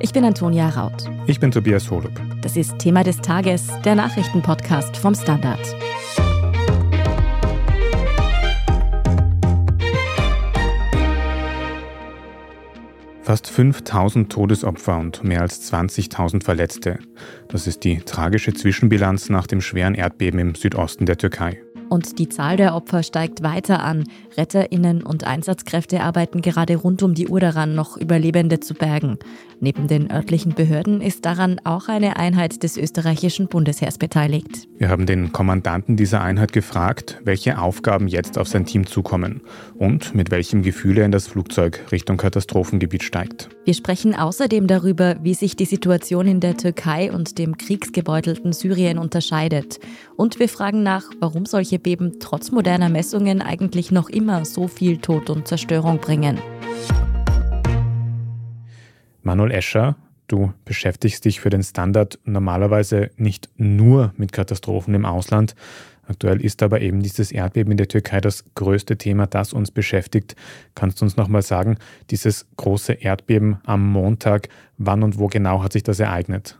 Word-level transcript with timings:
Ich 0.00 0.12
bin 0.12 0.24
Antonia 0.24 0.68
Raut. 0.68 1.10
Ich 1.26 1.40
bin 1.40 1.50
Tobias 1.50 1.90
Holub. 1.90 2.12
Das 2.40 2.56
ist 2.56 2.78
Thema 2.78 3.02
des 3.02 3.16
Tages, 3.16 3.66
der 3.84 3.96
Nachrichtenpodcast 3.96 4.96
vom 4.96 5.12
Standard. 5.12 5.58
Fast 13.22 13.48
5000 13.48 14.30
Todesopfer 14.30 14.98
und 14.98 15.24
mehr 15.24 15.40
als 15.40 15.70
20.000 15.72 16.44
Verletzte. 16.44 17.00
Das 17.48 17.66
ist 17.66 17.82
die 17.82 17.98
tragische 17.98 18.54
Zwischenbilanz 18.54 19.28
nach 19.30 19.48
dem 19.48 19.60
schweren 19.60 19.96
Erdbeben 19.96 20.38
im 20.38 20.54
Südosten 20.54 21.06
der 21.06 21.18
Türkei. 21.18 21.60
Und 21.88 22.18
die 22.18 22.28
Zahl 22.28 22.56
der 22.56 22.74
Opfer 22.74 23.02
steigt 23.02 23.42
weiter 23.42 23.82
an. 23.82 24.04
Retterinnen 24.36 25.02
und 25.02 25.24
Einsatzkräfte 25.24 26.00
arbeiten 26.02 26.42
gerade 26.42 26.76
rund 26.76 27.02
um 27.02 27.14
die 27.14 27.28
Uhr 27.28 27.40
daran, 27.40 27.74
noch 27.74 27.96
Überlebende 27.96 28.60
zu 28.60 28.74
bergen. 28.74 29.18
Neben 29.60 29.88
den 29.88 30.10
örtlichen 30.10 30.54
Behörden 30.54 31.00
ist 31.00 31.24
daran 31.24 31.60
auch 31.64 31.88
eine 31.88 32.16
Einheit 32.16 32.62
des 32.62 32.76
österreichischen 32.76 33.48
Bundesheers 33.48 33.98
beteiligt. 33.98 34.68
Wir 34.78 34.88
haben 34.88 35.04
den 35.04 35.32
Kommandanten 35.32 35.96
dieser 35.96 36.20
Einheit 36.20 36.52
gefragt, 36.52 37.20
welche 37.24 37.58
Aufgaben 37.58 38.06
jetzt 38.06 38.38
auf 38.38 38.46
sein 38.46 38.66
Team 38.66 38.86
zukommen 38.86 39.40
und 39.76 40.14
mit 40.14 40.30
welchem 40.30 40.62
Gefühl 40.62 40.98
er 40.98 41.06
in 41.06 41.10
das 41.10 41.26
Flugzeug 41.26 41.80
Richtung 41.90 42.18
Katastrophengebiet 42.18 43.02
steigt. 43.02 43.48
Wir 43.64 43.74
sprechen 43.74 44.14
außerdem 44.14 44.68
darüber, 44.68 45.16
wie 45.22 45.34
sich 45.34 45.56
die 45.56 45.64
Situation 45.64 46.28
in 46.28 46.38
der 46.38 46.56
Türkei 46.56 47.10
und 47.10 47.38
dem 47.38 47.58
kriegsgebeutelten 47.58 48.52
Syrien 48.52 48.98
unterscheidet. 48.98 49.80
Und 50.16 50.38
wir 50.38 50.48
fragen 50.48 50.84
nach, 50.84 51.10
warum 51.18 51.46
solche 51.46 51.77
Beben 51.78 52.20
trotz 52.20 52.50
moderner 52.50 52.88
Messungen 52.88 53.42
eigentlich 53.42 53.90
noch 53.90 54.08
immer 54.08 54.44
so 54.44 54.68
viel 54.68 54.98
Tod 54.98 55.30
und 55.30 55.48
Zerstörung 55.48 55.98
bringen. 55.98 56.38
Manuel 59.22 59.50
Escher, 59.50 59.96
du 60.26 60.52
beschäftigst 60.64 61.24
dich 61.24 61.40
für 61.40 61.50
den 61.50 61.62
Standard 61.62 62.18
normalerweise 62.24 63.10
nicht 63.16 63.48
nur 63.56 64.12
mit 64.16 64.32
Katastrophen 64.32 64.94
im 64.94 65.04
Ausland. 65.04 65.54
Aktuell 66.08 66.40
ist 66.40 66.62
aber 66.62 66.80
eben 66.80 67.02
dieses 67.02 67.30
Erdbeben 67.30 67.72
in 67.72 67.76
der 67.76 67.88
Türkei 67.88 68.22
das 68.22 68.44
größte 68.54 68.96
Thema, 68.96 69.26
das 69.26 69.52
uns 69.52 69.70
beschäftigt. 69.70 70.36
Kannst 70.74 71.00
du 71.00 71.04
uns 71.04 71.18
nochmal 71.18 71.42
sagen, 71.42 71.76
dieses 72.10 72.46
große 72.56 72.94
Erdbeben 72.94 73.58
am 73.64 73.92
Montag, 73.92 74.48
wann 74.78 75.02
und 75.02 75.18
wo 75.18 75.26
genau 75.26 75.62
hat 75.62 75.74
sich 75.74 75.82
das 75.82 76.00
ereignet? 76.00 76.58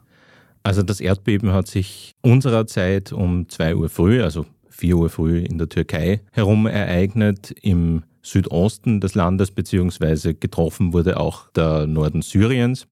Also 0.62 0.82
das 0.82 1.00
Erdbeben 1.00 1.52
hat 1.52 1.66
sich 1.66 2.14
unserer 2.20 2.66
Zeit 2.66 3.10
um 3.12 3.48
2 3.48 3.76
Uhr 3.76 3.88
früh, 3.88 4.22
also 4.22 4.44
4 4.78 4.96
Uhr 4.96 5.10
früh 5.10 5.40
in 5.40 5.58
der 5.58 5.68
Türkei 5.68 6.20
herum 6.32 6.66
ereignet 6.66 7.52
im 7.62 8.04
Südosten 8.22 9.00
des 9.00 9.14
Landes, 9.14 9.50
beziehungsweise 9.50 10.34
getroffen 10.34 10.92
wurde 10.92 11.18
auch 11.18 11.50
der 11.50 11.86
Norden 11.86 12.22
Syriens. 12.22 12.86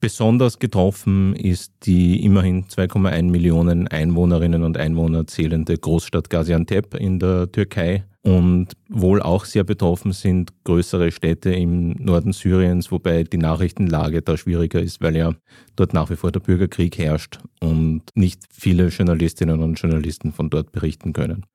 Besonders 0.00 0.58
getroffen 0.58 1.36
ist 1.36 1.72
die 1.84 2.24
immerhin 2.24 2.64
2,1 2.64 3.24
Millionen 3.24 3.86
Einwohnerinnen 3.86 4.64
und 4.64 4.78
Einwohner 4.78 5.26
zählende 5.26 5.76
Großstadt 5.76 6.30
Gaziantep 6.30 6.94
in 6.94 7.18
der 7.18 7.52
Türkei. 7.52 8.04
Und 8.22 8.68
wohl 8.88 9.20
auch 9.22 9.44
sehr 9.44 9.64
betroffen 9.64 10.12
sind 10.12 10.52
größere 10.64 11.10
Städte 11.10 11.52
im 11.52 11.92
Norden 11.92 12.32
Syriens, 12.32 12.90
wobei 12.90 13.24
die 13.24 13.38
Nachrichtenlage 13.38 14.20
da 14.22 14.36
schwieriger 14.36 14.80
ist, 14.80 15.02
weil 15.02 15.16
ja 15.16 15.34
dort 15.76 15.94
nach 15.94 16.10
wie 16.10 16.16
vor 16.16 16.32
der 16.32 16.40
Bürgerkrieg 16.40 16.98
herrscht 16.98 17.38
und 17.60 18.02
nicht 18.14 18.42
viele 18.50 18.88
Journalistinnen 18.88 19.62
und 19.62 19.80
Journalisten 19.80 20.32
von 20.32 20.50
dort 20.50 20.72
berichten 20.72 21.12
können. 21.14 21.46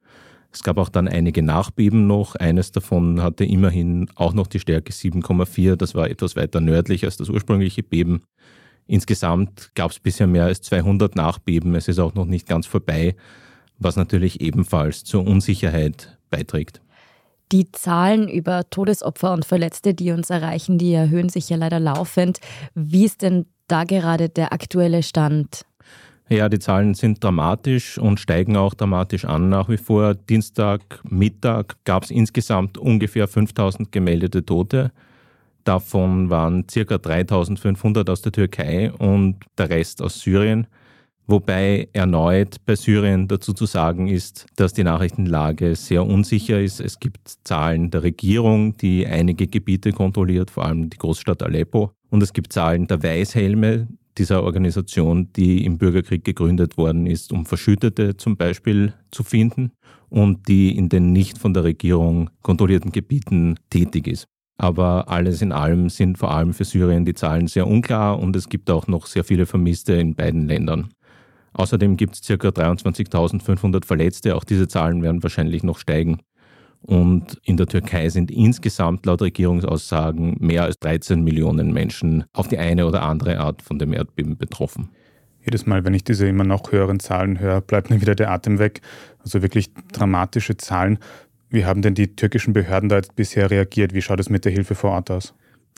Es 0.56 0.64
gab 0.64 0.78
auch 0.78 0.88
dann 0.88 1.10
einige 1.10 1.44
Nachbeben 1.44 2.08
noch. 2.08 2.36
Eines 2.36 2.72
davon 2.72 3.22
hatte 3.22 3.44
immerhin 3.44 4.10
auch 4.16 4.34
noch 4.34 4.48
die 4.48 4.62
Stärke 4.62 4.94
7,4. 4.94 5.76
Das 5.76 5.96
war 5.96 6.10
etwas 6.10 6.38
weiter 6.38 6.62
nördlich 6.62 7.04
als 7.04 7.18
das 7.18 7.28
ursprüngliche 7.28 7.84
Beben. 7.84 8.24
Insgesamt 8.88 9.72
gab 9.76 9.92
es 9.92 10.00
bisher 10.00 10.28
mehr 10.28 10.46
als 10.46 10.62
200 10.62 11.14
Nachbeben. 11.18 11.76
Es 11.76 11.90
ist 11.90 12.00
auch 12.00 12.14
noch 12.14 12.26
nicht 12.26 12.48
ganz 12.48 12.68
vorbei, 12.68 13.18
was 13.80 13.98
natürlich 13.98 14.40
ebenfalls 14.40 15.04
zur 15.04 15.28
Unsicherheit 15.28 16.18
beiträgt. 16.30 16.82
Die 17.52 17.70
Zahlen 17.74 18.30
über 18.30 18.70
Todesopfer 18.70 19.34
und 19.34 19.44
Verletzte, 19.44 19.94
die 19.94 20.12
uns 20.12 20.30
erreichen, 20.30 20.78
die 20.78 20.94
erhöhen 20.94 21.28
sich 21.28 21.50
ja 21.50 21.58
leider 21.58 21.82
laufend. 21.82 22.40
Wie 22.74 23.04
ist 23.04 23.24
denn 23.24 23.46
da 23.68 23.84
gerade 23.84 24.30
der 24.30 24.54
aktuelle 24.54 25.04
Stand? 25.04 25.66
Ja, 26.28 26.50
die 26.50 26.58
Zahlen 26.58 26.96
sind 26.96 27.24
dramatisch 27.24 28.00
und 28.00 28.20
steigen 28.20 28.58
auch 28.58 28.74
dramatisch 28.74 29.26
an 29.26 29.50
nach 29.50 29.70
wie 29.70 29.78
vor. 29.78 30.16
Dienstagmittag 30.16 31.76
gab 31.84 32.04
es 32.04 32.10
insgesamt 32.10 32.80
ungefähr 32.80 33.28
5000 33.28 33.92
gemeldete 33.92 34.44
Tote. 34.44 34.92
Davon 35.66 36.32
waren 36.32 36.66
ca. 36.66 36.98
3500 36.98 38.10
aus 38.10 38.24
der 38.24 38.32
Türkei 38.32 38.92
und 38.92 39.38
der 39.58 39.70
Rest 39.70 40.02
aus 40.02 40.20
Syrien. 40.20 40.66
Wobei 41.28 41.90
erneut 41.94 42.58
bei 42.66 42.76
Syrien 42.76 43.28
dazu 43.28 43.54
zu 43.54 43.66
sagen 43.66 44.08
ist, 44.08 44.46
dass 44.56 44.74
die 44.74 44.84
Nachrichtenlage 44.84 45.76
sehr 45.76 46.06
unsicher 46.06 46.60
ist. 46.60 46.80
Es 46.80 47.00
gibt 47.00 47.38
Zahlen 47.44 47.90
der 47.90 48.04
Regierung, 48.04 48.78
die 48.78 49.08
einige 49.08 49.48
Gebiete 49.48 49.92
kontrolliert, 49.92 50.52
vor 50.52 50.66
allem 50.66 50.90
die 50.90 50.98
Großstadt 50.98 51.42
Aleppo. 51.42 51.92
Und 52.10 52.22
es 52.22 52.34
gibt 52.34 52.54
Zahlen 52.54 52.86
der 52.86 53.02
Weißhelme, 53.02 53.88
dieser 54.18 54.44
Organisation, 54.44 55.32
die 55.36 55.66
im 55.66 55.78
Bürgerkrieg 55.78 56.24
gegründet 56.24 56.78
worden 56.78 57.06
ist, 57.06 57.32
um 57.32 57.46
Verschüttete 57.46 58.18
zum 58.18 58.38
Beispiel 58.38 58.94
zu 59.12 59.24
finden 59.24 59.72
und 60.10 60.48
die 60.48 60.76
in 60.76 60.90
den 60.90 61.12
nicht 61.12 61.38
von 61.38 61.54
der 61.54 61.64
Regierung 61.64 62.30
kontrollierten 62.42 62.92
Gebieten 62.92 63.56
tätig 63.70 64.08
ist. 64.08 64.28
Aber 64.58 65.10
alles 65.10 65.42
in 65.42 65.52
allem 65.52 65.90
sind 65.90 66.18
vor 66.18 66.32
allem 66.32 66.54
für 66.54 66.64
Syrien 66.64 67.04
die 67.04 67.14
Zahlen 67.14 67.48
sehr 67.48 67.68
unklar 67.68 68.20
und 68.20 68.36
es 68.36 68.48
gibt 68.48 68.70
auch 68.70 68.88
noch 68.88 69.06
sehr 69.06 69.24
viele 69.24 69.46
Vermisste 69.46 69.94
in 69.94 70.16
beiden 70.16 70.48
Ländern. 70.48 70.90
Außerdem 71.54 71.98
gibt 71.98 72.16
es 72.16 72.22
ca. 72.22 72.34
23.500 72.34 73.86
Verletzte, 73.86 74.36
auch 74.36 74.44
diese 74.44 74.68
Zahlen 74.68 75.02
werden 75.02 75.24
wahrscheinlich 75.24 75.64
noch 75.64 75.78
steigen. 75.78 76.20
Und 76.86 77.40
in 77.44 77.58
der 77.58 77.66
Türkei 77.66 78.10
sind 78.10 78.30
insgesamt 78.30 79.08
laut 79.08 79.22
Regierungsaussagen 79.24 80.38
mehr 80.40 80.64
als 80.64 80.78
13 80.80 81.24
Millionen 81.24 81.74
Menschen 81.74 82.26
auf 82.34 82.48
die 82.48 82.60
eine 82.60 82.86
oder 82.86 83.02
andere 83.02 83.40
Art 83.40 83.64
von 83.64 83.80
dem 83.80 83.92
Erdbeben 83.92 84.38
betroffen. 84.38 84.90
Jedes 85.44 85.66
Mal, 85.66 85.84
wenn 85.84 85.96
ich 85.96 86.04
diese 86.04 86.28
immer 86.28 86.44
noch 86.44 86.72
höheren 86.72 87.00
Zahlen 87.00 87.40
höre, 87.40 87.62
bleibt 87.62 87.90
mir 87.90 88.02
wieder 88.02 88.14
der 88.14 88.30
Atem 88.30 88.60
weg. 88.60 88.82
Also 89.20 89.42
wirklich 89.42 89.74
dramatische 89.94 90.58
Zahlen. 90.58 91.00
Wie 91.50 91.66
haben 91.66 91.82
denn 91.82 91.96
die 91.96 92.16
türkischen 92.16 92.54
Behörden 92.54 92.90
da 92.90 92.98
jetzt 92.98 93.16
bisher 93.16 93.50
reagiert? 93.50 93.94
Wie 93.96 94.02
schaut 94.02 94.20
es 94.20 94.30
mit 94.30 94.46
der 94.46 94.52
Hilfe 94.52 94.76
vor 94.76 94.92
Ort 94.92 95.10
aus? 95.10 95.34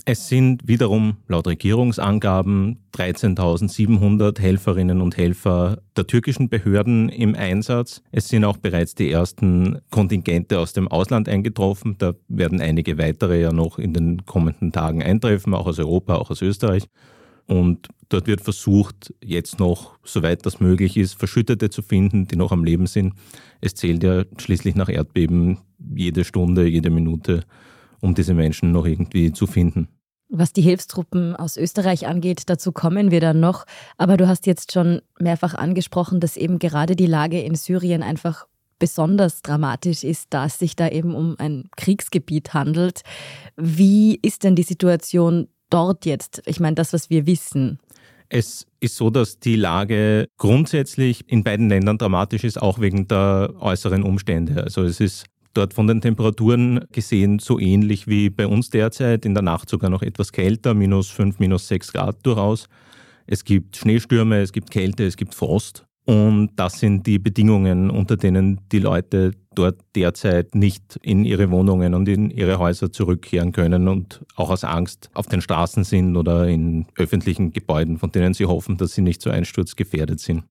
Es 0.09 0.29
sind 0.29 0.65
wiederum 0.65 1.17
laut 1.27 1.47
Regierungsangaben 1.47 2.77
13.700 2.95 4.39
Helferinnen 4.39 5.01
und 5.01 5.17
Helfer 5.17 5.81
der 5.97 6.07
türkischen 6.07 6.47
Behörden 6.47 7.09
im 7.09 7.35
Einsatz. 7.35 8.01
Es 8.13 8.29
sind 8.29 8.45
auch 8.45 8.55
bereits 8.55 8.95
die 8.95 9.11
ersten 9.11 9.81
Kontingente 9.89 10.59
aus 10.59 10.71
dem 10.71 10.87
Ausland 10.87 11.27
eingetroffen. 11.27 11.97
Da 11.97 12.13
werden 12.29 12.61
einige 12.61 12.97
weitere 12.97 13.41
ja 13.41 13.51
noch 13.51 13.79
in 13.79 13.91
den 13.91 14.25
kommenden 14.25 14.71
Tagen 14.71 15.03
eintreffen, 15.03 15.53
auch 15.53 15.67
aus 15.67 15.77
Europa, 15.77 16.15
auch 16.15 16.31
aus 16.31 16.41
Österreich. 16.41 16.87
Und 17.45 17.89
dort 18.07 18.27
wird 18.27 18.39
versucht, 18.39 19.13
jetzt 19.21 19.59
noch, 19.59 19.99
soweit 20.05 20.45
das 20.45 20.61
möglich 20.61 20.95
ist, 20.95 21.15
Verschüttete 21.15 21.69
zu 21.69 21.81
finden, 21.81 22.27
die 22.29 22.37
noch 22.37 22.53
am 22.53 22.63
Leben 22.63 22.87
sind. 22.87 23.13
Es 23.59 23.75
zählt 23.75 24.03
ja 24.03 24.23
schließlich 24.37 24.75
nach 24.75 24.87
Erdbeben 24.87 25.57
jede 25.93 26.23
Stunde, 26.23 26.65
jede 26.65 26.91
Minute, 26.91 27.43
um 27.99 28.15
diese 28.15 28.33
Menschen 28.33 28.71
noch 28.71 28.85
irgendwie 28.85 29.33
zu 29.33 29.47
finden. 29.47 29.89
Was 30.29 30.51
die 30.51 30.61
Hilfstruppen 30.61 31.35
aus 31.35 31.55
Österreich 31.55 32.05
angeht, 32.07 32.43
dazu 32.47 32.71
kommen 32.71 33.11
wir 33.11 33.21
dann 33.21 33.39
noch. 33.39 33.65
Aber 33.97 34.17
du 34.17 34.27
hast 34.27 34.45
jetzt 34.45 34.73
schon 34.73 35.01
mehrfach 35.19 35.53
angesprochen, 35.53 36.19
dass 36.19 36.35
eben 36.35 36.59
gerade 36.59 36.95
die 36.95 37.05
Lage 37.05 37.41
in 37.41 37.55
Syrien 37.55 38.03
einfach 38.03 38.45
besonders 38.79 39.41
dramatisch 39.41 40.03
ist, 40.03 40.27
da 40.31 40.45
es 40.45 40.59
sich 40.59 40.75
da 40.75 40.89
eben 40.89 41.15
um 41.15 41.35
ein 41.39 41.69
Kriegsgebiet 41.75 42.53
handelt. 42.53 43.01
Wie 43.55 44.19
ist 44.21 44.43
denn 44.43 44.55
die 44.55 44.63
Situation 44.63 45.47
dort 45.69 46.05
jetzt? 46.05 46.41
Ich 46.45 46.59
meine, 46.59 46.75
das, 46.75 46.93
was 46.93 47.09
wir 47.09 47.25
wissen. 47.25 47.79
Es 48.29 48.67
ist 48.81 48.97
so, 48.97 49.09
dass 49.09 49.39
die 49.39 49.55
Lage 49.55 50.27
grundsätzlich 50.37 51.31
in 51.31 51.43
beiden 51.43 51.69
Ländern 51.69 51.97
dramatisch 51.97 52.43
ist, 52.43 52.61
auch 52.61 52.79
wegen 52.79 53.07
der 53.07 53.53
äußeren 53.59 54.03
Umstände. 54.03 54.61
Also 54.63 54.83
es 54.83 54.99
ist 54.99 55.25
dort 55.57 55.73
von 55.73 55.87
den 55.87 56.01
Temperaturen 56.01 56.85
gesehen 56.91 57.39
so 57.39 57.59
ähnlich 57.59 58.07
wie 58.07 58.29
bei 58.29 58.47
uns 58.47 58.69
derzeit. 58.69 59.25
In 59.25 59.33
der 59.33 59.43
Nacht 59.43 59.69
sogar 59.69 59.89
noch 59.89 60.03
etwas 60.03 60.31
kälter, 60.31 60.73
minus 60.73 61.09
5, 61.09 61.39
minus 61.39 61.67
6 61.67 61.93
Grad 61.93 62.25
durchaus. 62.25 62.69
Es 63.25 63.43
gibt 63.43 63.75
Schneestürme, 63.75 64.39
es 64.41 64.53
gibt 64.53 64.71
Kälte, 64.71 65.05
es 65.05 65.17
gibt 65.17 65.33
Frost. 65.35 65.85
Und 66.05 66.51
das 66.55 66.79
sind 66.79 67.05
die 67.05 67.19
Bedingungen, 67.19 67.89
unter 67.89 68.15
denen 68.15 68.61
die 68.71 68.79
Leute 68.79 69.31
dort 69.55 69.81
derzeit 69.93 70.55
nicht 70.55 70.97
in 71.01 71.25
ihre 71.25 71.51
Wohnungen 71.51 71.93
und 71.93 72.07
in 72.07 72.29
ihre 72.29 72.59
Häuser 72.59 72.93
zurückkehren 72.93 73.51
können 73.51 73.89
und 73.89 74.23
auch 74.37 74.49
aus 74.49 74.63
Angst 74.63 75.09
auf 75.15 75.27
den 75.27 75.41
Straßen 75.41 75.83
sind 75.83 76.15
oder 76.15 76.47
in 76.47 76.85
öffentlichen 76.95 77.51
Gebäuden, 77.51 77.97
von 77.97 78.11
denen 78.11 78.33
sie 78.33 78.45
hoffen, 78.45 78.77
dass 78.77 78.93
sie 78.93 79.01
nicht 79.01 79.21
so 79.21 79.29
einsturzgefährdet 79.29 80.21
sind. 80.21 80.43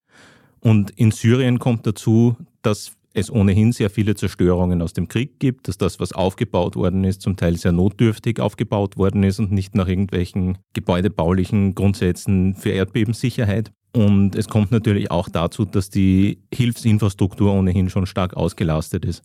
Und 0.61 0.91
in 0.91 1.11
Syrien 1.11 1.59
kommt 1.59 1.87
dazu, 1.87 2.37
dass 2.61 2.93
es 3.17 3.31
ohnehin 3.31 3.73
sehr 3.73 3.89
viele 3.89 4.15
Zerstörungen 4.15 4.83
aus 4.83 4.93
dem 4.93 5.09
Krieg 5.09 5.41
gibt, 5.41 5.69
dass 5.69 5.79
das, 5.79 5.99
was 5.99 6.13
aufgebaut 6.13 6.77
worden 6.77 7.03
ist, 7.03 7.23
zum 7.23 7.37
Teil 7.37 7.57
sehr 7.57 7.73
notdürftig 7.73 8.41
aufgebaut 8.41 8.99
worden 8.99 9.23
ist 9.23 9.39
und 9.39 9.51
nicht 9.51 9.75
nach 9.75 9.89
irgendwelchen 9.89 10.59
gebäudebaulichen 10.75 11.75
Grundsätzen 11.75 12.55
für 12.55 12.71
Erdbebensicherheit. 12.71 13.73
Und 13.95 14.37
es 14.37 14.49
kommt 14.49 14.71
natürlich 14.71 15.11
auch 15.11 15.31
dazu, 15.31 15.65
dass 15.65 15.89
die 15.89 16.43
Hilfsinfrastruktur 16.53 17.55
ohnehin 17.55 17.89
schon 17.89 18.05
stark 18.05 18.37
ausgelastet 18.37 19.07
ist. 19.07 19.23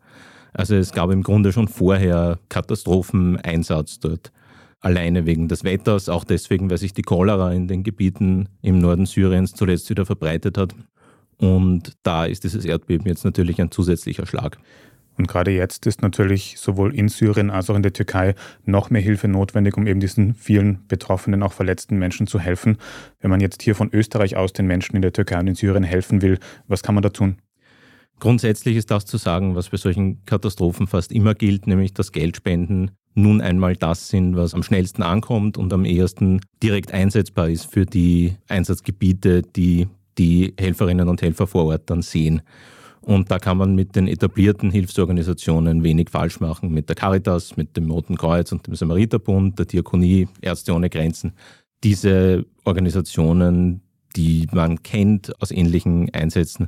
Also 0.53 0.75
es 0.75 0.93
gab 0.93 1.11
im 1.11 1.21
Grunde 1.21 1.51
schon 1.51 1.67
vorher 1.67 2.39
Katastropheneinsatz 2.47 3.99
dort. 3.99 4.31
Alleine 4.79 5.25
wegen 5.25 5.49
des 5.49 5.65
Wetters, 5.65 6.07
auch 6.07 6.23
deswegen, 6.23 6.69
weil 6.69 6.77
sich 6.77 6.93
die 6.93 7.01
Cholera 7.01 7.51
in 7.51 7.67
den 7.67 7.83
Gebieten 7.83 8.47
im 8.61 8.79
Norden 8.79 9.05
Syriens 9.05 9.53
zuletzt 9.53 9.89
wieder 9.89 10.05
verbreitet 10.05 10.57
hat. 10.57 10.73
Und 11.41 11.97
da 12.03 12.25
ist 12.25 12.43
dieses 12.43 12.65
Erdbeben 12.65 13.07
jetzt 13.07 13.25
natürlich 13.25 13.59
ein 13.59 13.71
zusätzlicher 13.71 14.27
Schlag. 14.27 14.59
Und 15.17 15.27
gerade 15.27 15.51
jetzt 15.51 15.87
ist 15.87 16.03
natürlich 16.03 16.55
sowohl 16.59 16.95
in 16.95 17.09
Syrien 17.09 17.49
als 17.49 17.69
auch 17.69 17.75
in 17.75 17.81
der 17.81 17.93
Türkei 17.93 18.35
noch 18.63 18.91
mehr 18.91 19.01
Hilfe 19.01 19.27
notwendig, 19.27 19.75
um 19.75 19.87
eben 19.87 19.99
diesen 19.99 20.35
vielen 20.35 20.87
betroffenen, 20.87 21.41
auch 21.41 21.51
verletzten 21.51 21.97
Menschen 21.97 22.27
zu 22.27 22.39
helfen. 22.39 22.77
Wenn 23.19 23.31
man 23.31 23.41
jetzt 23.41 23.63
hier 23.63 23.73
von 23.73 23.89
Österreich 23.91 24.35
aus 24.35 24.53
den 24.53 24.67
Menschen 24.67 24.95
in 24.95 25.01
der 25.01 25.13
Türkei 25.13 25.39
und 25.39 25.47
in 25.47 25.55
Syrien 25.55 25.83
helfen 25.83 26.21
will, 26.21 26.37
was 26.67 26.83
kann 26.83 26.95
man 26.95 27.01
da 27.01 27.09
tun? 27.09 27.37
Grundsätzlich 28.19 28.77
ist 28.77 28.91
das 28.91 29.05
zu 29.05 29.17
sagen, 29.17 29.55
was 29.55 29.69
bei 29.69 29.77
solchen 29.77 30.23
Katastrophen 30.25 30.85
fast 30.85 31.11
immer 31.11 31.33
gilt, 31.33 31.65
nämlich 31.65 31.95
dass 31.95 32.11
Geldspenden 32.11 32.91
nun 33.15 33.41
einmal 33.41 33.75
das 33.75 34.09
sind, 34.09 34.35
was 34.35 34.53
am 34.53 34.61
schnellsten 34.61 35.01
ankommt 35.01 35.57
und 35.57 35.73
am 35.73 35.85
ehesten 35.85 36.41
direkt 36.61 36.93
einsetzbar 36.93 37.49
ist 37.49 37.65
für 37.65 37.87
die 37.87 38.35
Einsatzgebiete, 38.47 39.41
die 39.41 39.87
die 40.17 40.53
Helferinnen 40.59 41.07
und 41.07 41.21
Helfer 41.21 41.47
vor 41.47 41.65
Ort 41.65 41.89
dann 41.89 42.01
sehen. 42.01 42.41
Und 43.01 43.31
da 43.31 43.39
kann 43.39 43.57
man 43.57 43.73
mit 43.73 43.95
den 43.95 44.07
etablierten 44.07 44.69
Hilfsorganisationen 44.69 45.83
wenig 45.83 46.09
falsch 46.09 46.39
machen. 46.39 46.71
Mit 46.71 46.87
der 46.87 46.95
Caritas, 46.95 47.57
mit 47.57 47.75
dem 47.75 47.89
Roten 47.89 48.15
Kreuz 48.15 48.51
und 48.51 48.67
dem 48.67 48.75
Samariterbund, 48.75 49.57
der 49.57 49.65
Diakonie, 49.65 50.27
Ärzte 50.41 50.73
ohne 50.73 50.89
Grenzen. 50.89 51.33
Diese 51.83 52.45
Organisationen, 52.63 53.81
die 54.15 54.47
man 54.51 54.83
kennt 54.83 55.41
aus 55.41 55.49
ähnlichen 55.49 56.13
Einsätzen, 56.13 56.67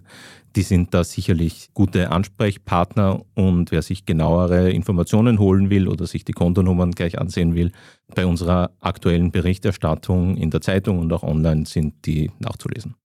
die 0.55 0.63
sind 0.63 0.93
da 0.95 1.03
sicherlich 1.03 1.69
gute 1.75 2.09
Ansprechpartner. 2.11 3.21
Und 3.35 3.71
wer 3.71 3.83
sich 3.83 4.07
genauere 4.07 4.71
Informationen 4.71 5.37
holen 5.37 5.69
will 5.69 5.87
oder 5.87 6.07
sich 6.07 6.25
die 6.25 6.33
Kontonummern 6.33 6.93
gleich 6.93 7.19
ansehen 7.19 7.53
will, 7.53 7.71
bei 8.15 8.25
unserer 8.25 8.71
aktuellen 8.79 9.31
Berichterstattung 9.31 10.35
in 10.35 10.49
der 10.49 10.61
Zeitung 10.61 10.97
und 10.97 11.13
auch 11.13 11.23
online 11.23 11.67
sind 11.67 12.07
die 12.07 12.31
nachzulesen. 12.39 12.95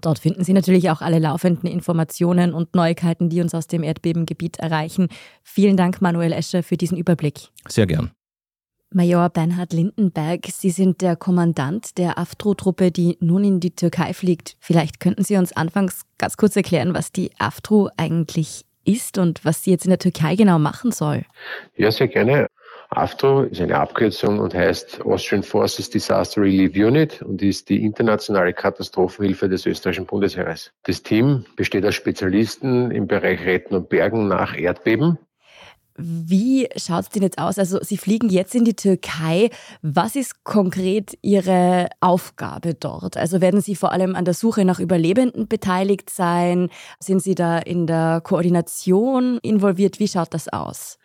Dort 0.00 0.18
finden 0.18 0.44
Sie 0.44 0.52
natürlich 0.52 0.90
auch 0.90 1.00
alle 1.00 1.18
laufenden 1.18 1.68
Informationen 1.68 2.52
und 2.52 2.74
Neuigkeiten, 2.74 3.28
die 3.28 3.40
uns 3.40 3.54
aus 3.54 3.66
dem 3.66 3.82
Erdbebengebiet 3.82 4.58
erreichen. 4.58 5.08
Vielen 5.42 5.76
Dank, 5.76 6.00
Manuel 6.00 6.32
Escher, 6.32 6.62
für 6.62 6.76
diesen 6.76 6.98
Überblick. 6.98 7.48
Sehr 7.68 7.86
gern. 7.86 8.10
Major 8.92 9.28
Bernhard 9.28 9.72
Lindenberg, 9.72 10.46
Sie 10.50 10.70
sind 10.70 11.00
der 11.00 11.14
Kommandant 11.14 11.96
der 11.96 12.18
AFTRO-Truppe, 12.18 12.90
die 12.90 13.16
nun 13.20 13.44
in 13.44 13.60
die 13.60 13.70
Türkei 13.70 14.12
fliegt. 14.12 14.56
Vielleicht 14.58 14.98
könnten 14.98 15.22
Sie 15.22 15.36
uns 15.36 15.52
anfangs 15.52 16.02
ganz 16.18 16.36
kurz 16.36 16.56
erklären, 16.56 16.92
was 16.92 17.12
die 17.12 17.30
AFTRO 17.38 17.90
eigentlich 17.96 18.64
ist 18.84 19.18
und 19.18 19.44
was 19.44 19.62
sie 19.62 19.70
jetzt 19.70 19.84
in 19.84 19.90
der 19.90 19.98
Türkei 19.98 20.36
genau 20.36 20.58
machen 20.58 20.90
soll. 20.90 21.24
Ja, 21.76 21.90
sehr 21.90 22.08
gerne. 22.08 22.46
AFTO 22.90 23.42
ist 23.44 23.60
eine 23.60 23.78
Abkürzung 23.78 24.40
und 24.40 24.52
heißt 24.52 25.02
Austrian 25.02 25.44
Forces 25.44 25.90
Disaster 25.90 26.42
Relief 26.42 26.74
Unit 26.74 27.22
und 27.22 27.40
ist 27.40 27.68
die 27.68 27.84
internationale 27.84 28.52
Katastrophenhilfe 28.52 29.48
des 29.48 29.64
österreichischen 29.64 30.06
Bundesheeres. 30.06 30.72
Das 30.82 31.02
Team 31.04 31.44
besteht 31.54 31.86
aus 31.86 31.94
Spezialisten 31.94 32.90
im 32.90 33.06
Bereich 33.06 33.46
Retten 33.46 33.76
und 33.76 33.88
Bergen 33.90 34.26
nach 34.26 34.58
Erdbeben. 34.58 35.18
Wie 35.96 36.68
schaut 36.76 37.02
es 37.02 37.08
denn 37.10 37.22
jetzt 37.22 37.38
aus? 37.38 37.58
Also 37.58 37.78
Sie 37.82 37.96
fliegen 37.96 38.28
jetzt 38.28 38.54
in 38.54 38.64
die 38.64 38.74
Türkei. 38.74 39.50
Was 39.82 40.16
ist 40.16 40.42
konkret 40.42 41.16
Ihre 41.20 41.88
Aufgabe 42.00 42.74
dort? 42.74 43.16
Also 43.16 43.40
werden 43.40 43.60
Sie 43.60 43.76
vor 43.76 43.92
allem 43.92 44.16
an 44.16 44.24
der 44.24 44.34
Suche 44.34 44.64
nach 44.64 44.80
Überlebenden 44.80 45.46
beteiligt 45.46 46.10
sein? 46.10 46.70
Sind 46.98 47.22
Sie 47.22 47.34
da 47.34 47.58
in 47.58 47.86
der 47.86 48.20
Koordination 48.24 49.38
involviert? 49.42 50.00
Wie 50.00 50.08
schaut 50.08 50.32
das 50.34 50.48
aus? 50.48 50.98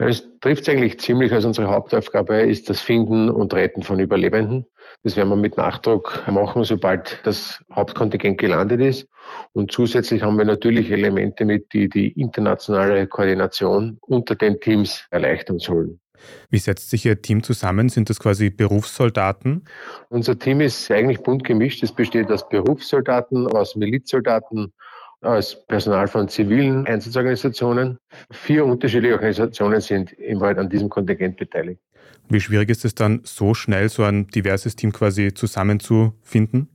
Ja, 0.00 0.08
es 0.08 0.26
trifft 0.40 0.66
eigentlich 0.70 0.98
ziemlich. 0.98 1.30
Also 1.30 1.48
unsere 1.48 1.68
Hauptaufgabe 1.68 2.40
ist 2.40 2.70
das 2.70 2.80
Finden 2.80 3.28
und 3.28 3.52
Retten 3.52 3.82
von 3.82 4.00
Überlebenden. 4.00 4.64
Das 5.02 5.14
werden 5.14 5.28
wir 5.28 5.36
mit 5.36 5.58
Nachdruck 5.58 6.24
machen, 6.26 6.64
sobald 6.64 7.20
das 7.24 7.62
Hauptkontingent 7.70 8.38
gelandet 8.38 8.80
ist. 8.80 9.08
Und 9.52 9.70
zusätzlich 9.70 10.22
haben 10.22 10.38
wir 10.38 10.46
natürlich 10.46 10.90
Elemente 10.90 11.44
mit, 11.44 11.74
die 11.74 11.90
die 11.90 12.08
internationale 12.18 13.06
Koordination 13.08 13.98
unter 14.00 14.36
den 14.36 14.58
Teams 14.58 15.04
erleichtern 15.10 15.58
sollen. 15.58 16.00
Wie 16.48 16.58
setzt 16.58 16.88
sich 16.88 17.04
Ihr 17.04 17.20
Team 17.20 17.42
zusammen? 17.42 17.90
Sind 17.90 18.08
das 18.08 18.18
quasi 18.18 18.48
Berufssoldaten? 18.48 19.66
Unser 20.08 20.38
Team 20.38 20.62
ist 20.62 20.90
eigentlich 20.90 21.22
bunt 21.22 21.44
gemischt. 21.44 21.82
Es 21.82 21.92
besteht 21.92 22.30
aus 22.30 22.48
Berufssoldaten, 22.48 23.46
aus 23.48 23.76
Milizsoldaten, 23.76 24.72
als 25.20 25.66
Personal 25.66 26.08
von 26.08 26.28
zivilen 26.28 26.86
Einsatzorganisationen. 26.86 27.98
Vier 28.30 28.64
unterschiedliche 28.64 29.14
Organisationen 29.14 29.80
sind 29.80 30.12
im 30.12 30.40
Wald 30.40 30.58
an 30.58 30.68
diesem 30.68 30.88
Kontingent 30.88 31.36
beteiligt. 31.36 31.80
Wie 32.28 32.40
schwierig 32.40 32.70
ist 32.70 32.84
es 32.84 32.94
dann, 32.94 33.20
so 33.24 33.54
schnell 33.54 33.88
so 33.88 34.04
ein 34.04 34.28
diverses 34.28 34.76
Team 34.76 34.92
quasi 34.92 35.34
zusammenzufinden? 35.34 36.70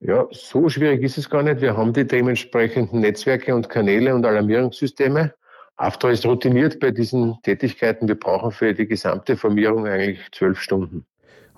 Ja, 0.00 0.26
so 0.30 0.68
schwierig 0.68 1.02
ist 1.02 1.18
es 1.18 1.28
gar 1.28 1.42
nicht. 1.42 1.60
Wir 1.60 1.76
haben 1.76 1.92
die 1.92 2.06
dementsprechenden 2.06 3.00
Netzwerke 3.00 3.54
und 3.54 3.68
Kanäle 3.68 4.14
und 4.14 4.24
Alarmierungssysteme. 4.24 5.34
AFTRA 5.76 6.10
ist 6.10 6.24
routiniert 6.24 6.78
bei 6.78 6.92
diesen 6.92 7.36
Tätigkeiten. 7.42 8.06
Wir 8.06 8.14
brauchen 8.14 8.52
für 8.52 8.72
die 8.74 8.86
gesamte 8.86 9.36
Formierung 9.36 9.86
eigentlich 9.86 10.20
zwölf 10.32 10.60
Stunden. 10.60 11.04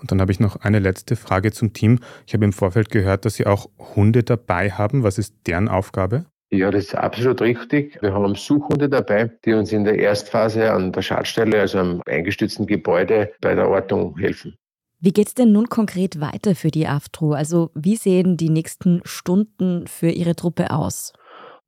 Und 0.01 0.11
dann 0.11 0.21
habe 0.21 0.33
ich 0.33 0.41
noch 0.41 0.57
eine 0.57 0.79
letzte 0.79 1.17
Frage 1.17 1.53
zum 1.53 1.73
Team. 1.73 2.01
Ich 2.27 2.35
habe 2.35 2.45
im 2.45 2.53
Vorfeld 2.53 2.91
gehört, 2.91 3.25
dass 3.25 3.35
Sie 3.35 3.47
auch 3.47 3.69
Hunde 3.95 4.23
dabei 4.23 4.71
haben. 4.71 5.03
Was 5.03 5.19
ist 5.19 5.35
deren 5.47 5.69
Aufgabe? 5.69 6.27
Ja, 6.53 6.71
das 6.71 6.87
ist 6.87 6.95
absolut 6.97 7.41
richtig. 7.43 7.97
Wir 8.03 8.13
haben 8.13 8.35
Suchhunde 8.35 8.89
dabei, 8.89 9.31
die 9.45 9.53
uns 9.53 9.71
in 9.71 9.85
der 9.85 9.99
Erstphase 9.99 10.73
an 10.73 10.91
der 10.91 11.03
Schadstelle, 11.03 11.61
also 11.61 11.79
am 11.79 12.03
eingestützten 12.07 12.67
Gebäude, 12.67 13.31
bei 13.41 13.55
der 13.55 13.69
Ortung 13.69 14.19
helfen. 14.19 14.57
Wie 14.99 15.13
geht 15.13 15.29
es 15.29 15.35
denn 15.35 15.53
nun 15.53 15.69
konkret 15.69 16.21
weiter 16.21 16.55
für 16.55 16.71
die 16.71 16.89
AFTRO? 16.89 17.33
Also 17.33 17.71
wie 17.75 17.97
sehen 17.97 18.37
die 18.37 18.51
nächsten 18.51 19.01
Stunden 19.05 19.87
für 19.87 20.11
Ihre 20.11 20.35
Truppe 20.35 20.73
aus? 20.73 21.13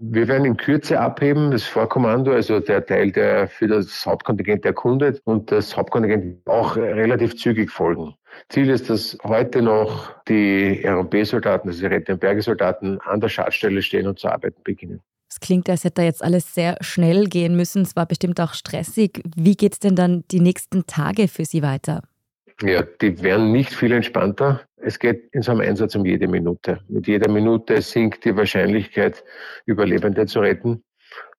Wir 0.00 0.26
werden 0.26 0.44
in 0.44 0.56
Kürze 0.56 0.98
abheben, 0.98 1.52
das 1.52 1.62
Vorkommando, 1.62 2.32
also 2.32 2.58
der 2.58 2.84
Teil, 2.84 3.12
der 3.12 3.46
für 3.46 3.68
das 3.68 4.04
Hauptkontingent 4.04 4.64
erkundet 4.64 5.22
und 5.24 5.52
das 5.52 5.76
Hauptkontingent 5.76 6.44
auch 6.48 6.76
relativ 6.76 7.36
zügig 7.36 7.70
folgen. 7.70 8.14
Ziel 8.48 8.70
ist, 8.70 8.90
dass 8.90 9.16
heute 9.24 9.62
noch 9.62 10.14
die 10.28 10.82
RB-Soldaten, 10.86 11.68
also 11.68 11.80
die 11.80 11.86
Rette- 11.86 12.12
und 12.12 12.20
Bergesoldaten, 12.20 13.00
an 13.00 13.20
der 13.20 13.28
Schadstelle 13.28 13.82
stehen 13.82 14.06
und 14.06 14.18
zu 14.18 14.28
arbeiten 14.28 14.62
beginnen. 14.62 15.00
Es 15.30 15.40
klingt, 15.40 15.70
als 15.70 15.84
hätte 15.84 15.94
da 15.94 16.02
jetzt 16.02 16.22
alles 16.22 16.54
sehr 16.54 16.76
schnell 16.82 17.26
gehen 17.26 17.56
müssen. 17.56 17.82
Es 17.82 17.96
war 17.96 18.04
bestimmt 18.04 18.38
auch 18.40 18.52
stressig. 18.52 19.22
Wie 19.34 19.56
geht 19.56 19.72
es 19.72 19.78
denn 19.78 19.96
dann 19.96 20.24
die 20.30 20.40
nächsten 20.40 20.86
Tage 20.86 21.26
für 21.26 21.46
Sie 21.46 21.62
weiter? 21.62 22.02
Ja, 22.62 22.82
die 22.82 23.22
werden 23.22 23.50
nicht 23.50 23.72
viel 23.72 23.92
entspannter. 23.92 24.60
Es 24.76 24.98
geht 24.98 25.28
in 25.32 25.42
so 25.42 25.52
einem 25.52 25.62
Einsatz 25.62 25.94
um 25.94 26.04
jede 26.04 26.28
Minute. 26.28 26.80
Mit 26.88 27.06
jeder 27.06 27.30
Minute 27.30 27.80
sinkt 27.80 28.24
die 28.24 28.36
Wahrscheinlichkeit, 28.36 29.24
Überlebende 29.64 30.26
zu 30.26 30.40
retten. 30.40 30.82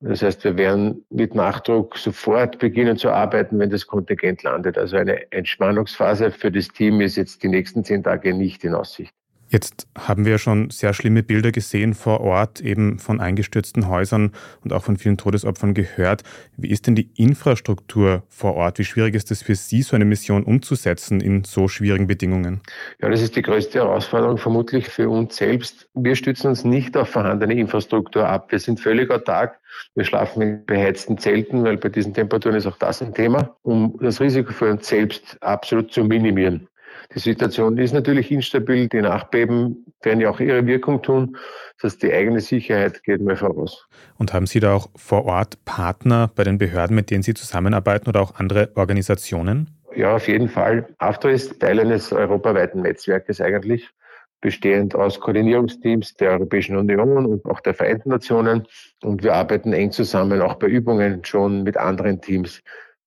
Das 0.06 0.22
heißt, 0.22 0.44
wir 0.44 0.58
werden 0.58 1.06
mit 1.10 1.34
Nachdruck 1.34 1.98
sofort 1.98 2.60
beginnen 2.60 2.98
zu 2.98 3.10
arbeiten, 3.10 3.58
wenn 3.58 3.70
das 3.70 3.88
Kontingent 3.88 4.44
landet. 4.44 4.78
Also 4.78 4.98
eine 4.98 5.32
Entspannungsphase 5.32 6.30
für 6.32 6.52
das 6.52 6.68
Team 6.68 7.00
ist 7.00 7.16
jetzt 7.16 7.42
die 7.42 7.48
nächsten 7.48 7.86
zehn 7.86 8.04
Tage 8.04 8.34
nicht 8.34 8.66
in 8.66 8.76
Aussicht. 8.76 9.16
Jetzt 9.50 9.88
haben 9.96 10.26
wir 10.26 10.40
schon 10.40 10.72
sehr 10.72 10.94
schlimme 10.94 11.22
Bilder 11.22 11.52
gesehen 11.52 11.94
vor 11.94 12.22
Ort, 12.22 12.60
eben 12.62 12.98
von 12.98 13.20
eingestürzten 13.20 13.88
Häusern 13.88 14.32
und 14.64 14.74
auch 14.74 14.84
von 14.84 14.98
vielen 14.98 15.18
Todesopfern 15.18 15.74
gehört. 15.76 16.24
Wie 16.58 16.70
ist 16.70 16.88
denn 16.88 16.96
die 16.96 17.10
Infrastruktur 17.16 18.24
vor 18.30 18.56
Ort? 18.56 18.80
Wie 18.80 18.84
schwierig 18.84 19.14
ist 19.14 19.30
es 19.30 19.44
für 19.44 19.56
Sie, 19.56 19.84
so 19.84 19.96
eine 19.96 20.06
Mission 20.06 20.44
umzusetzen 20.44 21.22
in 21.22 21.44
so 21.44 21.68
schwierigen 21.68 22.08
Bedingungen? 22.08 22.62
Ja, 23.00 23.10
das 23.10 23.22
ist 23.22 23.36
die 23.36 23.44
größte 23.44 23.80
Herausforderung 23.80 24.38
vermutlich 24.38 24.90
für 24.90 25.10
uns 25.10 25.36
selbst. 25.36 25.88
Wir 25.94 26.16
stützen 26.16 26.48
uns 26.48 26.64
nicht 26.64 26.98
auf 26.98 27.10
vorhandene 27.10 27.54
Infrastruktur 27.54 28.28
ab. 28.28 28.52
Wir 28.52 28.60
sind 28.60 28.80
völlig 28.80 29.12
autark. 29.12 29.60
Wir 29.96 30.06
schlafen 30.06 30.42
in 30.42 30.66
beheizten 30.66 31.18
Zelten, 31.18 31.64
weil 31.64 31.78
bei 31.78 31.90
diesen 31.90 32.14
Temperaturen 32.14 32.56
ist 32.56 32.66
auch 32.66 32.78
das 32.78 33.02
ein 33.02 33.14
Thema, 33.14 33.56
um 33.62 33.98
das 34.02 34.20
Risiko 34.20 34.52
für 34.52 34.72
uns 34.72 34.88
selbst 34.88 35.38
absolut 35.42 35.92
zu 35.92 36.04
minimieren. 36.04 36.68
Die 37.14 37.20
Situation 37.20 37.78
ist 37.78 37.94
natürlich 37.94 38.32
instabil. 38.32 38.88
Die 38.88 39.02
Nachbeben 39.02 39.86
werden 40.02 40.22
ja 40.22 40.30
auch 40.30 40.40
ihre 40.40 40.66
Wirkung 40.66 41.02
tun. 41.02 41.38
Das 41.82 41.94
heißt, 41.94 42.04
die 42.04 42.14
eigene 42.14 42.40
Sicherheit 42.40 43.04
geht 43.04 43.22
mir 43.22 43.36
voraus. 43.36 43.88
Und 44.18 44.34
haben 44.34 44.48
Sie 44.48 44.60
da 44.60 44.74
auch 44.74 44.90
vor 44.96 45.26
Ort 45.26 45.64
Partner 45.66 46.32
bei 46.36 46.44
den 46.44 46.58
Behörden, 46.58 46.96
mit 46.96 47.12
denen 47.12 47.24
Sie 47.24 47.34
zusammenarbeiten 47.34 48.10
oder 48.10 48.22
auch 48.22 48.36
andere 48.36 48.72
Organisationen? 48.76 49.70
Ja, 49.96 50.16
auf 50.16 50.28
jeden 50.28 50.50
Fall. 50.50 50.88
AFTO 50.98 51.28
ist 51.28 51.60
Teil 51.60 51.80
eines 51.80 52.12
europaweiten 52.12 52.82
Netzwerkes 52.82 53.42
eigentlich. 53.42 53.90
bestehend 54.44 54.94
aus 54.94 55.22
Koordinierungsteams 55.22 56.16
der 56.16 56.32
Europäischen 56.32 56.76
Union 56.76 57.26
und 57.26 57.46
auch 57.46 57.62
der 57.62 57.74
Vereinten 57.74 58.10
Nationen. 58.10 58.68
Und 59.02 59.24
wir 59.24 59.34
arbeiten 59.34 59.72
eng 59.72 59.92
zusammen, 59.92 60.42
auch 60.42 60.56
bei 60.56 60.68
Übungen 60.68 61.24
schon 61.24 61.64
mit 61.64 61.78
anderen 61.78 62.20
Teams. 62.20 62.62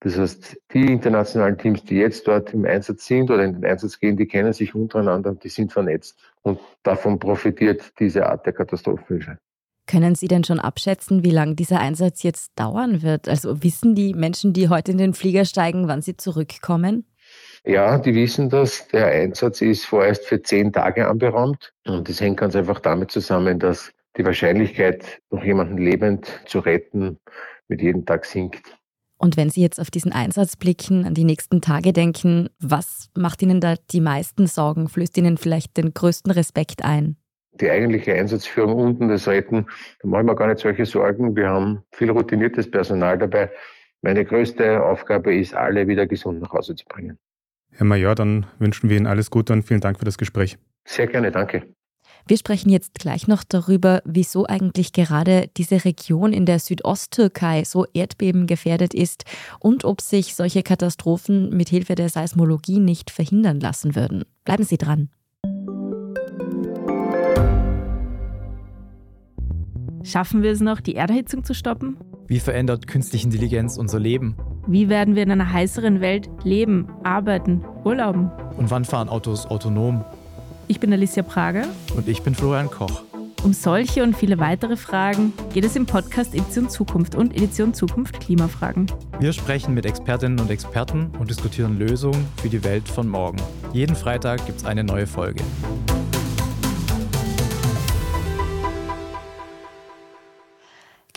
Das 0.06 0.16
heißt, 0.16 0.56
die 0.72 0.86
internationalen 0.86 1.58
Teams, 1.58 1.82
die 1.82 1.96
jetzt 1.96 2.28
dort 2.28 2.54
im 2.54 2.64
Einsatz 2.64 3.06
sind 3.06 3.28
oder 3.28 3.42
in 3.42 3.54
den 3.54 3.64
Einsatz 3.64 3.98
gehen, 3.98 4.16
die 4.16 4.26
kennen 4.28 4.52
sich 4.52 4.72
untereinander, 4.72 5.34
die 5.34 5.48
sind 5.48 5.72
vernetzt. 5.72 6.16
Und 6.42 6.60
davon 6.84 7.18
profitiert 7.18 7.82
diese 7.98 8.24
Art 8.24 8.46
der 8.46 8.52
Katastrophenhilfe. 8.52 9.36
Können 9.88 10.14
Sie 10.14 10.28
denn 10.28 10.44
schon 10.44 10.60
abschätzen, 10.60 11.24
wie 11.24 11.32
lange 11.32 11.56
dieser 11.56 11.80
Einsatz 11.80 12.22
jetzt 12.22 12.52
dauern 12.54 13.02
wird? 13.02 13.28
Also 13.28 13.64
wissen 13.64 13.96
die 13.96 14.14
Menschen, 14.14 14.52
die 14.52 14.68
heute 14.68 14.92
in 14.92 14.98
den 14.98 15.12
Flieger 15.12 15.44
steigen, 15.44 15.88
wann 15.88 16.02
sie 16.02 16.16
zurückkommen? 16.16 17.04
Ja, 17.64 17.98
die 17.98 18.14
wissen 18.14 18.48
das. 18.48 18.86
Der 18.86 19.06
Einsatz 19.06 19.60
ist 19.60 19.86
vorerst 19.86 20.24
für 20.24 20.40
zehn 20.40 20.72
Tage 20.72 21.08
anberaumt. 21.08 21.72
Und 21.84 22.08
das 22.08 22.20
hängt 22.20 22.36
ganz 22.36 22.54
einfach 22.54 22.78
damit 22.78 23.10
zusammen, 23.10 23.58
dass 23.58 23.92
die 24.16 24.24
Wahrscheinlichkeit, 24.24 25.20
noch 25.30 25.42
jemanden 25.42 25.78
lebend 25.78 26.28
zu 26.46 26.60
retten, 26.60 27.18
mit 27.66 27.82
jedem 27.82 28.06
Tag 28.06 28.24
sinkt. 28.24 28.75
Und 29.18 29.36
wenn 29.36 29.50
Sie 29.50 29.62
jetzt 29.62 29.80
auf 29.80 29.90
diesen 29.90 30.12
Einsatz 30.12 30.56
blicken, 30.56 31.04
an 31.06 31.14
die 31.14 31.24
nächsten 31.24 31.60
Tage 31.60 31.92
denken, 31.92 32.48
was 32.60 33.08
macht 33.16 33.42
Ihnen 33.42 33.60
da 33.60 33.74
die 33.90 34.00
meisten 34.00 34.46
Sorgen? 34.46 34.88
Flößt 34.88 35.16
Ihnen 35.16 35.38
vielleicht 35.38 35.76
den 35.76 35.94
größten 35.94 36.32
Respekt 36.32 36.84
ein? 36.84 37.16
die 37.60 37.70
eigentliche 37.70 38.14
Einsatzführung 38.14 38.76
unten, 38.76 39.08
das 39.08 39.28
Retten, 39.28 39.66
da 40.00 40.08
mache 40.08 40.22
ich 40.22 40.26
mir 40.26 40.34
gar 40.34 40.48
nicht 40.48 40.60
solche 40.60 40.86
Sorgen. 40.86 41.36
Wir 41.36 41.48
haben 41.48 41.82
viel 41.92 42.10
routiniertes 42.10 42.70
Personal 42.70 43.18
dabei. 43.18 43.50
Meine 44.02 44.24
größte 44.24 44.82
Aufgabe 44.82 45.34
ist, 45.34 45.54
alle 45.54 45.88
wieder 45.88 46.06
gesund 46.06 46.40
nach 46.40 46.52
Hause 46.52 46.74
zu 46.74 46.84
bringen. 46.86 47.18
Herr 47.72 47.86
Major, 47.86 48.14
dann 48.14 48.46
wünschen 48.58 48.88
wir 48.88 48.96
Ihnen 48.96 49.06
alles 49.06 49.30
Gute 49.30 49.52
und 49.52 49.62
vielen 49.62 49.80
Dank 49.80 49.98
für 49.98 50.04
das 50.04 50.18
Gespräch. 50.18 50.58
Sehr 50.86 51.06
gerne, 51.06 51.30
danke. 51.30 51.74
Wir 52.28 52.38
sprechen 52.38 52.70
jetzt 52.70 52.94
gleich 52.94 53.28
noch 53.28 53.44
darüber, 53.44 54.02
wieso 54.04 54.46
eigentlich 54.46 54.92
gerade 54.92 55.48
diese 55.56 55.84
Region 55.84 56.32
in 56.32 56.44
der 56.44 56.58
Südosttürkei 56.58 57.62
so 57.62 57.86
erdbebengefährdet 57.94 58.94
ist 58.94 59.24
und 59.60 59.84
ob 59.84 60.00
sich 60.00 60.34
solche 60.34 60.64
Katastrophen 60.64 61.50
mit 61.50 61.68
Hilfe 61.68 61.94
der 61.94 62.08
Seismologie 62.08 62.80
nicht 62.80 63.12
verhindern 63.12 63.60
lassen 63.60 63.94
würden. 63.94 64.24
Bleiben 64.44 64.64
Sie 64.64 64.76
dran. 64.76 65.08
Schaffen 70.02 70.42
wir 70.42 70.50
es 70.50 70.60
noch, 70.60 70.80
die 70.80 70.96
Erderhitzung 70.96 71.44
zu 71.44 71.54
stoppen? 71.54 71.96
Wie 72.26 72.40
verändert 72.40 72.88
künstliche 72.88 73.26
Intelligenz 73.26 73.76
unser 73.76 74.00
Leben? 74.00 74.36
Wie 74.66 74.88
werden 74.88 75.14
wir 75.14 75.22
in 75.22 75.30
einer 75.30 75.52
heißeren 75.52 76.00
Welt 76.00 76.28
leben, 76.42 76.88
arbeiten, 77.04 77.64
urlauben? 77.84 78.32
Und 78.56 78.68
wann 78.72 78.84
fahren 78.84 79.08
Autos 79.08 79.46
autonom? 79.46 80.04
Ich 80.68 80.80
bin 80.80 80.92
Alicia 80.92 81.22
Prager. 81.22 81.64
Und 81.96 82.08
ich 82.08 82.22
bin 82.22 82.34
Florian 82.34 82.68
Koch. 82.68 83.02
Um 83.44 83.52
solche 83.52 84.02
und 84.02 84.16
viele 84.16 84.40
weitere 84.40 84.76
Fragen 84.76 85.32
geht 85.52 85.64
es 85.64 85.76
im 85.76 85.86
Podcast 85.86 86.34
Edition 86.34 86.68
Zukunft 86.68 87.14
und 87.14 87.36
Edition 87.36 87.72
Zukunft 87.72 88.18
Klimafragen. 88.18 88.90
Wir 89.20 89.32
sprechen 89.32 89.74
mit 89.74 89.86
Expertinnen 89.86 90.40
und 90.40 90.50
Experten 90.50 91.12
und 91.20 91.30
diskutieren 91.30 91.78
Lösungen 91.78 92.26
für 92.42 92.48
die 92.48 92.64
Welt 92.64 92.88
von 92.88 93.08
morgen. 93.08 93.38
Jeden 93.72 93.94
Freitag 93.94 94.44
gibt 94.46 94.58
es 94.58 94.64
eine 94.64 94.82
neue 94.82 95.06
Folge. 95.06 95.44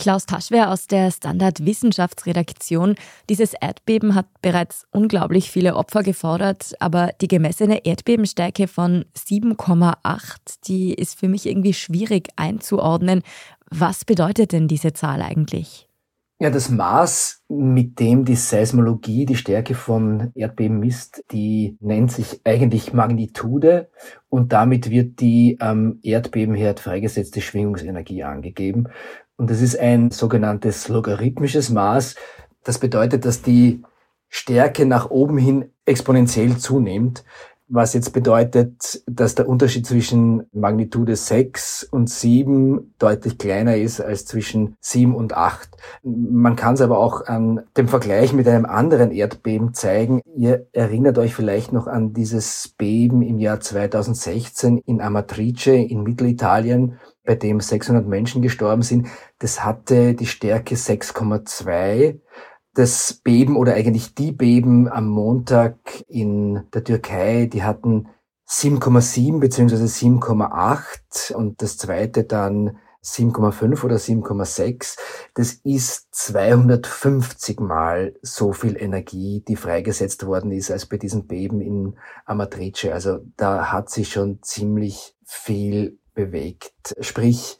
Klaus 0.00 0.24
Taschwer 0.24 0.70
aus 0.70 0.86
der 0.86 1.10
Standard 1.10 1.66
Wissenschaftsredaktion. 1.66 2.94
Dieses 3.28 3.52
Erdbeben 3.52 4.14
hat 4.14 4.24
bereits 4.40 4.86
unglaublich 4.92 5.50
viele 5.50 5.76
Opfer 5.76 6.02
gefordert, 6.02 6.72
aber 6.80 7.10
die 7.20 7.28
gemessene 7.28 7.84
Erdbebenstärke 7.84 8.66
von 8.66 9.04
7,8, 9.14 9.96
die 10.66 10.94
ist 10.94 11.20
für 11.20 11.28
mich 11.28 11.44
irgendwie 11.44 11.74
schwierig 11.74 12.30
einzuordnen. 12.36 13.20
Was 13.70 14.06
bedeutet 14.06 14.52
denn 14.52 14.68
diese 14.68 14.94
Zahl 14.94 15.20
eigentlich? 15.20 15.86
Ja, 16.42 16.48
das 16.48 16.70
Maß, 16.70 17.42
mit 17.48 18.00
dem 18.00 18.24
die 18.24 18.36
Seismologie 18.36 19.26
die 19.26 19.36
Stärke 19.36 19.74
von 19.74 20.32
Erdbeben 20.34 20.80
misst, 20.80 21.22
die 21.30 21.76
nennt 21.80 22.10
sich 22.10 22.40
eigentlich 22.44 22.94
Magnitude 22.94 23.90
und 24.30 24.50
damit 24.54 24.88
wird 24.88 25.20
die 25.20 25.58
am 25.60 25.98
Erdbebenherd 26.02 26.80
freigesetzte 26.80 27.42
Schwingungsenergie 27.42 28.22
angegeben. 28.22 28.88
Und 29.40 29.48
das 29.48 29.62
ist 29.62 29.80
ein 29.80 30.10
sogenanntes 30.10 30.88
logarithmisches 30.88 31.70
Maß. 31.70 32.14
Das 32.62 32.78
bedeutet, 32.78 33.24
dass 33.24 33.40
die 33.40 33.82
Stärke 34.28 34.84
nach 34.84 35.08
oben 35.08 35.38
hin 35.38 35.70
exponentiell 35.86 36.58
zunimmt, 36.58 37.24
was 37.66 37.94
jetzt 37.94 38.12
bedeutet, 38.12 39.02
dass 39.06 39.36
der 39.36 39.48
Unterschied 39.48 39.86
zwischen 39.86 40.42
Magnitude 40.52 41.16
6 41.16 41.84
und 41.84 42.10
7 42.10 42.94
deutlich 42.98 43.38
kleiner 43.38 43.76
ist 43.76 44.02
als 44.02 44.26
zwischen 44.26 44.76
7 44.80 45.14
und 45.14 45.32
8. 45.32 45.70
Man 46.02 46.54
kann 46.54 46.74
es 46.74 46.82
aber 46.82 46.98
auch 46.98 47.24
an 47.24 47.62
dem 47.78 47.88
Vergleich 47.88 48.34
mit 48.34 48.46
einem 48.46 48.66
anderen 48.66 49.10
Erdbeben 49.10 49.72
zeigen. 49.72 50.20
Ihr 50.36 50.66
erinnert 50.72 51.16
euch 51.16 51.34
vielleicht 51.34 51.72
noch 51.72 51.86
an 51.86 52.12
dieses 52.12 52.74
Beben 52.76 53.22
im 53.22 53.38
Jahr 53.38 53.58
2016 53.58 54.76
in 54.84 55.00
Amatrice 55.00 55.76
in 55.76 56.02
Mittelitalien, 56.02 56.98
bei 57.24 57.34
dem 57.34 57.60
600 57.60 58.06
Menschen 58.06 58.42
gestorben 58.42 58.82
sind. 58.82 59.08
Das 59.38 59.64
hatte 59.64 60.14
die 60.14 60.26
Stärke 60.26 60.74
6,2. 60.74 62.20
Das 62.74 63.14
Beben 63.14 63.56
oder 63.56 63.74
eigentlich 63.74 64.14
die 64.14 64.32
Beben 64.32 64.88
am 64.88 65.08
Montag 65.08 65.76
in 66.08 66.62
der 66.72 66.84
Türkei, 66.84 67.46
die 67.52 67.64
hatten 67.64 68.08
7,7 68.48 69.38
beziehungsweise 69.38 69.84
7,8 69.84 71.32
und 71.32 71.62
das 71.62 71.76
zweite 71.78 72.24
dann 72.24 72.78
7,5 73.02 73.84
oder 73.84 73.96
7,6. 73.96 74.98
Das 75.34 75.52
ist 75.52 76.08
250 76.14 77.60
Mal 77.60 78.14
so 78.22 78.52
viel 78.52 78.76
Energie, 78.76 79.42
die 79.46 79.56
freigesetzt 79.56 80.26
worden 80.26 80.52
ist, 80.52 80.70
als 80.70 80.86
bei 80.86 80.98
diesem 80.98 81.26
Beben 81.26 81.60
in 81.60 81.96
Amatrice. 82.26 82.92
Also 82.92 83.20
da 83.36 83.72
hat 83.72 83.88
sich 83.88 84.10
schon 84.10 84.42
ziemlich 84.42 85.16
viel 85.24 85.99
bewegt. 86.14 86.94
Sprich, 87.00 87.58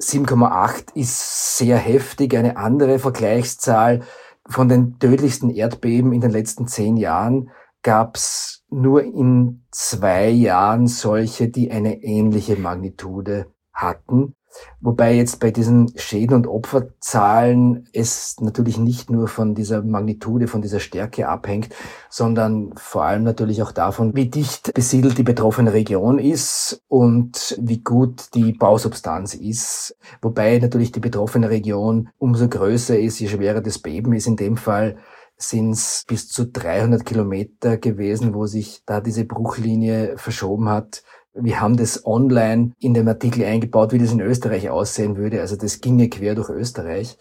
7,8 0.00 0.94
ist 0.94 1.56
sehr 1.56 1.76
heftig. 1.76 2.36
Eine 2.36 2.56
andere 2.56 2.98
Vergleichszahl 2.98 4.02
von 4.48 4.68
den 4.68 4.98
tödlichsten 4.98 5.50
Erdbeben 5.50 6.12
in 6.12 6.20
den 6.20 6.30
letzten 6.30 6.66
zehn 6.66 6.96
Jahren 6.96 7.50
gab 7.82 8.16
es 8.16 8.64
nur 8.70 9.02
in 9.02 9.64
zwei 9.70 10.28
Jahren 10.28 10.86
solche, 10.86 11.48
die 11.48 11.70
eine 11.70 12.02
ähnliche 12.02 12.56
Magnitude 12.56 13.52
hatten. 13.72 14.34
Wobei 14.80 15.14
jetzt 15.14 15.40
bei 15.40 15.50
diesen 15.50 15.92
Schäden 15.96 16.36
und 16.36 16.46
Opferzahlen 16.46 17.88
es 17.92 18.36
natürlich 18.40 18.78
nicht 18.78 19.10
nur 19.10 19.28
von 19.28 19.54
dieser 19.54 19.82
Magnitude, 19.82 20.46
von 20.46 20.62
dieser 20.62 20.80
Stärke 20.80 21.28
abhängt, 21.28 21.74
sondern 22.08 22.72
vor 22.76 23.04
allem 23.04 23.24
natürlich 23.24 23.62
auch 23.62 23.72
davon, 23.72 24.14
wie 24.14 24.28
dicht 24.28 24.72
besiedelt 24.74 25.18
die 25.18 25.24
betroffene 25.24 25.72
Region 25.72 26.18
ist 26.18 26.82
und 26.88 27.58
wie 27.60 27.78
gut 27.78 28.34
die 28.34 28.52
Bausubstanz 28.52 29.34
ist. 29.34 29.96
Wobei 30.22 30.58
natürlich 30.58 30.92
die 30.92 31.00
betroffene 31.00 31.50
Region 31.50 32.10
umso 32.18 32.48
größer 32.48 32.98
ist, 32.98 33.18
je 33.18 33.28
schwerer 33.28 33.60
das 33.60 33.78
Beben 33.78 34.12
ist. 34.12 34.26
In 34.26 34.36
dem 34.36 34.56
Fall 34.56 34.96
sind 35.38 35.70
es 35.70 36.04
bis 36.06 36.28
zu 36.28 36.46
300 36.46 37.04
Kilometer 37.04 37.78
gewesen, 37.78 38.34
wo 38.34 38.46
sich 38.46 38.82
da 38.86 39.00
diese 39.00 39.24
Bruchlinie 39.24 40.18
verschoben 40.18 40.68
hat. 40.68 41.04
Wir 41.34 41.60
haben 41.60 41.76
das 41.76 42.04
online 42.04 42.72
in 42.80 42.94
dem 42.94 43.06
Artikel 43.06 43.44
eingebaut, 43.44 43.92
wie 43.92 43.98
das 43.98 44.12
in 44.12 44.20
Österreich 44.20 44.70
aussehen 44.70 45.16
würde. 45.16 45.40
Also 45.40 45.56
das 45.56 45.80
ginge 45.80 46.08
quer 46.08 46.34
durch 46.34 46.48
Österreich. 46.48 47.18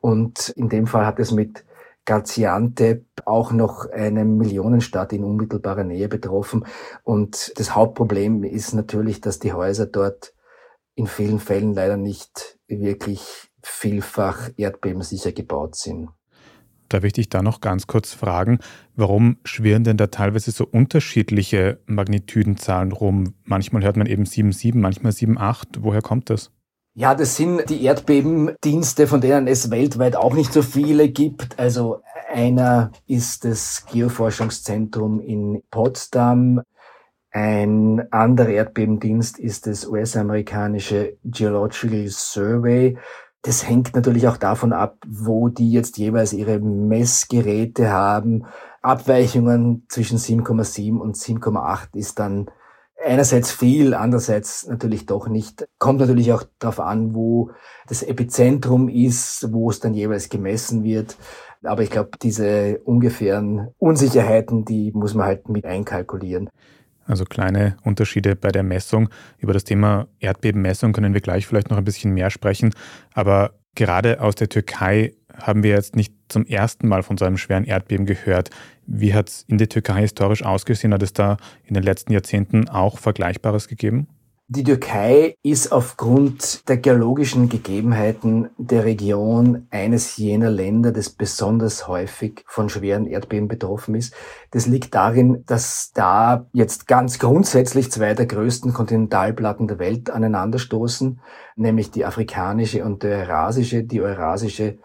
Und 0.00 0.50
in 0.50 0.68
dem 0.68 0.86
Fall 0.86 1.06
hat 1.06 1.18
es 1.18 1.32
mit 1.32 1.64
Gaziantep 2.04 3.06
auch 3.24 3.52
noch 3.52 3.88
eine 3.90 4.24
Millionenstadt 4.24 5.12
in 5.12 5.24
unmittelbarer 5.24 5.84
Nähe 5.84 6.08
betroffen. 6.08 6.66
Und 7.02 7.52
das 7.56 7.74
Hauptproblem 7.74 8.44
ist 8.44 8.74
natürlich, 8.74 9.20
dass 9.20 9.38
die 9.38 9.52
Häuser 9.52 9.86
dort 9.86 10.34
in 10.94 11.06
vielen 11.06 11.40
Fällen 11.40 11.72
leider 11.72 11.96
nicht 11.96 12.58
wirklich 12.68 13.50
vielfach 13.62 14.50
erdbebensicher 14.56 15.32
gebaut 15.32 15.74
sind. 15.76 16.10
Darf 16.88 17.04
ich 17.04 17.14
dich 17.14 17.28
da 17.28 17.42
noch 17.42 17.60
ganz 17.60 17.86
kurz 17.86 18.12
fragen, 18.12 18.58
warum 18.94 19.38
schwirren 19.44 19.84
denn 19.84 19.96
da 19.96 20.08
teilweise 20.08 20.50
so 20.50 20.66
unterschiedliche 20.66 21.78
Magnitudenzahlen 21.86 22.92
rum? 22.92 23.34
Manchmal 23.44 23.82
hört 23.82 23.96
man 23.96 24.06
eben 24.06 24.24
7,7, 24.24 24.76
manchmal 24.78 25.12
7,8. 25.12 25.78
Woher 25.80 26.02
kommt 26.02 26.30
das? 26.30 26.50
Ja, 26.96 27.16
das 27.16 27.34
sind 27.36 27.68
die 27.70 27.82
Erdbebendienste, 27.82 29.08
von 29.08 29.20
denen 29.20 29.48
es 29.48 29.70
weltweit 29.72 30.14
auch 30.14 30.32
nicht 30.32 30.52
so 30.52 30.62
viele 30.62 31.08
gibt. 31.08 31.58
Also 31.58 32.02
einer 32.32 32.92
ist 33.08 33.44
das 33.44 33.84
Geoforschungszentrum 33.90 35.20
in 35.20 35.62
Potsdam. 35.72 36.60
Ein 37.32 38.12
anderer 38.12 38.50
Erdbebendienst 38.50 39.40
ist 39.40 39.66
das 39.66 39.88
US-amerikanische 39.88 41.16
Geological 41.24 42.06
Survey. 42.06 42.96
Das 43.44 43.68
hängt 43.68 43.94
natürlich 43.94 44.26
auch 44.26 44.38
davon 44.38 44.72
ab, 44.72 44.96
wo 45.06 45.50
die 45.50 45.70
jetzt 45.70 45.98
jeweils 45.98 46.32
ihre 46.32 46.60
Messgeräte 46.60 47.90
haben. 47.90 48.46
Abweichungen 48.80 49.84
zwischen 49.90 50.16
7,7 50.16 50.96
und 50.96 51.16
7,8 51.16 51.94
ist 51.94 52.18
dann 52.18 52.50
einerseits 53.04 53.52
viel, 53.52 53.92
andererseits 53.92 54.66
natürlich 54.66 55.04
doch 55.04 55.28
nicht. 55.28 55.68
Kommt 55.78 56.00
natürlich 56.00 56.32
auch 56.32 56.44
darauf 56.58 56.80
an, 56.80 57.14
wo 57.14 57.50
das 57.86 58.02
Epizentrum 58.02 58.88
ist, 58.88 59.52
wo 59.52 59.68
es 59.68 59.78
dann 59.78 59.92
jeweils 59.92 60.30
gemessen 60.30 60.82
wird. 60.82 61.18
Aber 61.62 61.82
ich 61.82 61.90
glaube, 61.90 62.12
diese 62.22 62.80
ungefähren 62.84 63.74
Unsicherheiten, 63.76 64.64
die 64.64 64.90
muss 64.92 65.12
man 65.12 65.26
halt 65.26 65.50
mit 65.50 65.66
einkalkulieren. 65.66 66.48
Also 67.06 67.24
kleine 67.24 67.76
Unterschiede 67.82 68.36
bei 68.36 68.50
der 68.50 68.62
Messung. 68.62 69.08
Über 69.38 69.52
das 69.52 69.64
Thema 69.64 70.08
Erdbebenmessung 70.20 70.92
können 70.92 71.14
wir 71.14 71.20
gleich 71.20 71.46
vielleicht 71.46 71.70
noch 71.70 71.76
ein 71.76 71.84
bisschen 71.84 72.14
mehr 72.14 72.30
sprechen. 72.30 72.74
Aber 73.12 73.52
gerade 73.74 74.20
aus 74.20 74.34
der 74.34 74.48
Türkei 74.48 75.12
haben 75.36 75.62
wir 75.62 75.70
jetzt 75.70 75.96
nicht 75.96 76.14
zum 76.28 76.46
ersten 76.46 76.88
Mal 76.88 77.02
von 77.02 77.18
so 77.18 77.24
einem 77.24 77.36
schweren 77.36 77.64
Erdbeben 77.64 78.06
gehört. 78.06 78.50
Wie 78.86 79.14
hat 79.14 79.28
es 79.28 79.42
in 79.48 79.58
der 79.58 79.68
Türkei 79.68 80.00
historisch 80.00 80.44
ausgesehen? 80.44 80.94
Hat 80.94 81.02
es 81.02 81.12
da 81.12 81.36
in 81.64 81.74
den 81.74 81.82
letzten 81.82 82.12
Jahrzehnten 82.12 82.68
auch 82.68 82.98
Vergleichbares 82.98 83.68
gegeben? 83.68 84.08
Die 84.54 84.62
Türkei 84.62 85.36
ist 85.42 85.72
aufgrund 85.72 86.68
der 86.68 86.76
geologischen 86.76 87.48
Gegebenheiten 87.48 88.50
der 88.56 88.84
Region 88.84 89.66
eines 89.72 90.16
jener 90.16 90.48
Länder, 90.48 90.92
das 90.92 91.10
besonders 91.10 91.88
häufig 91.88 92.44
von 92.46 92.68
schweren 92.68 93.06
Erdbeben 93.06 93.48
betroffen 93.48 93.96
ist. 93.96 94.14
Das 94.52 94.66
liegt 94.66 94.94
darin, 94.94 95.42
dass 95.46 95.90
da 95.92 96.46
jetzt 96.52 96.86
ganz 96.86 97.18
grundsätzlich 97.18 97.90
zwei 97.90 98.14
der 98.14 98.26
größten 98.26 98.72
Kontinentalplatten 98.72 99.66
der 99.66 99.80
Welt 99.80 100.10
aneinanderstoßen, 100.10 101.18
nämlich 101.56 101.90
die 101.90 102.04
afrikanische 102.04 102.84
und 102.84 103.02
die 103.02 103.08
eurasische. 103.08 103.82
Die 103.82 104.00
eurasische 104.00 104.78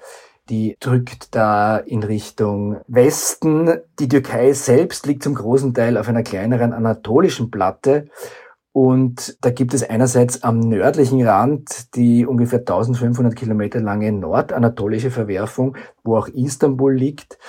die 0.50 0.76
drückt 0.80 1.36
da 1.36 1.78
in 1.78 2.02
Richtung 2.02 2.82
Westen. 2.88 3.70
Die 4.00 4.08
Türkei 4.08 4.54
selbst 4.54 5.06
liegt 5.06 5.24
zum 5.24 5.36
großen 5.36 5.76
Teil 5.76 5.96
auf 5.98 6.08
einer 6.08 6.24
kleineren 6.24 6.74
anatolischen 6.74 7.52
Platte 7.52 8.10
und 8.72 9.38
da 9.42 9.50
gibt 9.50 9.74
es 9.74 9.84
einerseits 9.84 10.44
am 10.44 10.60
nördlichen 10.60 11.26
Rand 11.26 11.96
die 11.96 12.26
ungefähr 12.26 12.60
1500 12.60 13.36
Kilometer 13.36 13.80
lange 13.80 14.12
nordanatolische 14.12 15.12
Verwerfung, 15.12 15.76
wo 16.04 16.18
auch 16.18 16.28
Istanbul 16.28 16.94
liegt. 16.96 17.40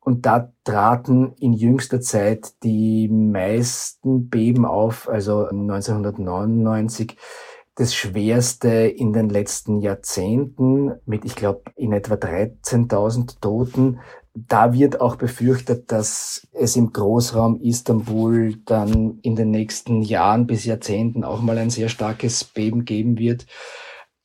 Und 0.00 0.24
da 0.26 0.52
traten 0.62 1.32
in 1.40 1.52
jüngster 1.52 2.00
Zeit 2.00 2.62
die 2.62 3.08
meisten 3.08 4.28
Beben 4.28 4.64
auf, 4.64 5.08
also 5.08 5.46
1999 5.48 7.16
das 7.76 7.94
schwerste 7.94 8.68
in 8.68 9.12
den 9.12 9.28
letzten 9.28 9.80
Jahrzehnten 9.80 10.94
mit, 11.06 11.24
ich 11.24 11.36
glaube, 11.36 11.62
in 11.76 11.92
etwa 11.92 12.14
13.000 12.14 13.40
Toten 13.40 14.00
da 14.36 14.74
wird 14.74 15.00
auch 15.00 15.16
befürchtet, 15.16 15.90
dass 15.90 16.46
es 16.52 16.76
im 16.76 16.92
Großraum 16.92 17.60
Istanbul 17.60 18.56
dann 18.66 19.18
in 19.22 19.34
den 19.34 19.50
nächsten 19.50 20.02
Jahren 20.02 20.46
bis 20.46 20.64
Jahrzehnten 20.66 21.24
auch 21.24 21.40
mal 21.40 21.56
ein 21.56 21.70
sehr 21.70 21.88
starkes 21.88 22.44
Beben 22.44 22.84
geben 22.84 23.18
wird. 23.18 23.46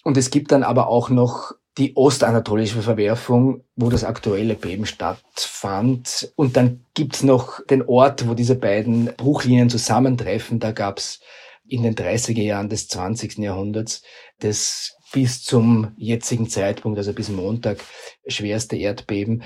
Und 0.04 0.18
es 0.18 0.30
gibt 0.30 0.52
dann 0.52 0.64
aber 0.64 0.88
auch 0.88 1.10
noch 1.10 1.54
die 1.78 1.96
ostanatolische 1.96 2.82
Verwerfung, 2.82 3.64
wo 3.78 3.90
das 3.90 4.04
aktuelle 4.04 4.56
Beben 4.56 4.86
stattfand. 4.86 6.34
Und 6.36 6.58
dann 6.58 6.86
gibt's 6.94 7.24
noch 7.24 7.66
den 7.66 7.88
Ort, 7.88 8.28
wo 8.28 8.34
diese 8.34 8.56
beiden 8.56 9.06
Bruchlinien 9.16 9.70
zusammentreffen. 9.70 10.60
Da 10.60 10.74
gab's 10.74 11.22
in 11.72 11.84
den 11.84 11.96
30er 11.96 12.42
Jahren 12.42 12.68
des 12.68 12.90
20. 12.90 13.38
Jahrhunderts 13.38 14.04
das 14.40 14.98
bis 15.14 15.44
zum 15.44 15.94
jetzigen 15.98 16.50
Zeitpunkt, 16.50 16.98
also 16.98 17.14
bis 17.14 17.30
Montag, 17.30 17.80
schwerste 18.28 18.76
Erdbeben. 18.76 19.44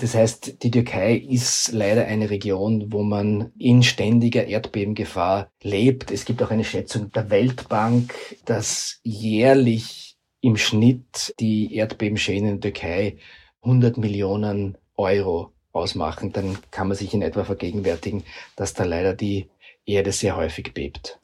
Das 0.00 0.14
heißt, 0.14 0.62
die 0.62 0.70
Türkei 0.70 1.16
ist 1.16 1.72
leider 1.72 2.06
eine 2.06 2.30
Region, 2.30 2.92
wo 2.92 3.02
man 3.02 3.52
in 3.58 3.82
ständiger 3.82 4.46
Erdbebengefahr 4.46 5.50
lebt. 5.62 6.10
Es 6.10 6.24
gibt 6.24 6.42
auch 6.42 6.50
eine 6.50 6.64
Schätzung 6.64 7.10
der 7.12 7.30
Weltbank, 7.30 8.14
dass 8.44 9.00
jährlich 9.02 10.16
im 10.40 10.56
Schnitt 10.56 11.34
die 11.40 11.74
Erdbebenschäden 11.74 12.48
in 12.48 12.60
der 12.60 12.72
Türkei 12.72 13.16
100 13.62 13.96
Millionen 13.96 14.76
Euro 14.96 15.52
ausmachen. 15.72 16.32
Dann 16.32 16.58
kann 16.70 16.88
man 16.88 16.96
sich 16.96 17.14
in 17.14 17.22
etwa 17.22 17.44
vergegenwärtigen, 17.44 18.24
dass 18.56 18.74
da 18.74 18.84
leider 18.84 19.14
die 19.14 19.48
Erde 19.86 20.12
sehr 20.12 20.36
häufig 20.36 20.72
bebt. 20.72 21.20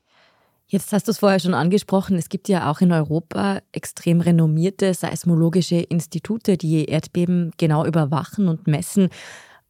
Jetzt 0.72 0.92
hast 0.92 1.08
du 1.08 1.10
es 1.10 1.18
vorher 1.18 1.40
schon 1.40 1.52
angesprochen, 1.52 2.16
es 2.16 2.28
gibt 2.28 2.48
ja 2.48 2.70
auch 2.70 2.80
in 2.80 2.92
Europa 2.92 3.58
extrem 3.72 4.20
renommierte 4.20 4.94
seismologische 4.94 5.74
Institute, 5.74 6.56
die 6.56 6.84
Erdbeben 6.84 7.50
genau 7.58 7.84
überwachen 7.84 8.46
und 8.46 8.68
messen. 8.68 9.08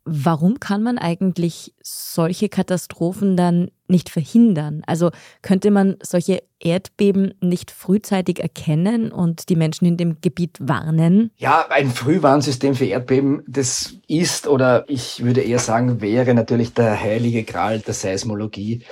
Warum 0.05 0.61
kann 0.61 0.83
man 0.83 0.99
eigentlich 0.99 1.75
solche 1.83 2.51
Katastrophen 2.51 3.35
dann 3.35 3.71
nicht 3.89 4.11
verhindern? 4.11 4.83
Also 4.87 5.11
könnte 5.41 5.71
man 5.71 5.97
solche 6.03 6.43
Erdbeben 6.59 7.33
nicht 7.41 7.71
frühzeitig 7.71 8.41
erkennen 8.41 9.11
und 9.11 9.49
die 9.49 9.57
Menschen 9.57 9.87
in 9.87 9.97
dem 9.97 10.21
Gebiet 10.21 10.59
warnen? 10.61 11.31
Ja, 11.39 11.67
ein 11.71 11.91
Frühwarnsystem 11.91 12.75
für 12.75 12.87
Erdbeben, 12.87 13.43
das 13.47 13.95
ist 14.07 14.47
oder 14.47 14.85
ich 14.89 15.25
würde 15.25 15.41
eher 15.41 15.59
sagen, 15.59 16.03
wäre 16.03 16.35
natürlich 16.35 16.75
der 16.75 17.01
heilige 17.01 17.45
Gral 17.45 17.81
der 17.81 17.95
Seismologie. 17.95 18.83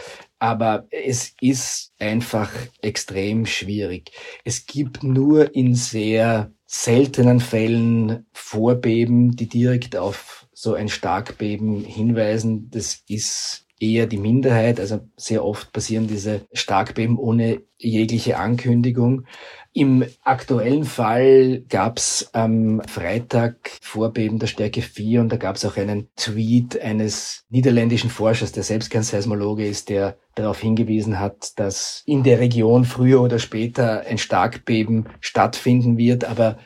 Aber 0.41 0.87
es 0.91 1.35
ist 1.41 1.93
einfach 1.99 2.51
extrem 2.81 3.45
schwierig. 3.47 4.13
Es 4.45 4.67
gibt 4.67 5.03
nur 5.03 5.55
in 5.55 5.75
sehr 5.75 6.53
seltenen 6.67 7.41
Fällen 7.41 8.27
Vorbeben, 8.33 9.35
die 9.35 9.49
direkt 9.49 9.97
auf 9.97 10.47
so 10.53 10.75
ein 10.75 10.89
Starkbeben 10.89 11.85
hinweisen. 11.85 12.71
Das 12.71 13.03
ist 13.09 13.68
eher 13.81 14.07
die 14.07 14.19
Minderheit. 14.19 14.81
Also 14.81 15.01
sehr 15.17 15.45
oft 15.45 15.73
passieren 15.73 16.07
diese 16.07 16.43
Starkbeben 16.53 17.19
ohne 17.19 17.63
jegliche 17.79 18.39
Ankündigung. 18.39 19.25
Im 19.73 20.05
aktuellen 20.25 20.85
Fall 20.85 21.63
gab 21.69 21.99
es 21.99 22.31
am 22.33 22.83
Freitag 22.89 23.71
Vorbeben 23.81 24.39
der 24.39 24.49
Stärke 24.49 24.83
4 24.83 25.21
und 25.21 25.31
da 25.31 25.37
gab 25.37 25.57
es 25.57 25.65
auch 25.65 25.77
einen 25.77 26.09
Tweet 26.17 26.81
eines 26.81 27.45
niederländischen 27.49 28.11
Forschers, 28.11 28.51
der 28.53 28.65
selbst 28.65 28.91
kein 28.91 29.03
Seismologe 29.03 29.67
ist, 29.67 29.89
der 29.89 30.17
darauf 30.35 30.61
hingewiesen 30.61 31.21
hat, 31.21 31.59
dass 31.59 32.03
in 32.07 32.23
der 32.25 32.41
Region 32.41 32.85
früher 32.85 33.21
oder 33.21 33.39
später 33.39 34.01
ein 34.01 34.19
Starkbeben 34.19 35.09
stattfinden 35.21 35.99
wird, 35.99 36.25
aber 36.25 36.59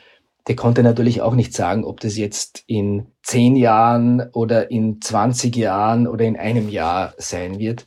der 0.47 0.55
konnte 0.55 0.83
natürlich 0.83 1.21
auch 1.21 1.35
nicht 1.35 1.53
sagen, 1.53 1.85
ob 1.85 1.99
das 1.99 2.17
jetzt 2.17 2.63
in 2.67 3.07
zehn 3.21 3.55
Jahren 3.55 4.21
oder 4.33 4.71
in 4.71 4.99
20 5.01 5.55
Jahren 5.55 6.07
oder 6.07 6.25
in 6.25 6.35
einem 6.35 6.69
Jahr 6.69 7.13
sein 7.17 7.59
wird. 7.59 7.85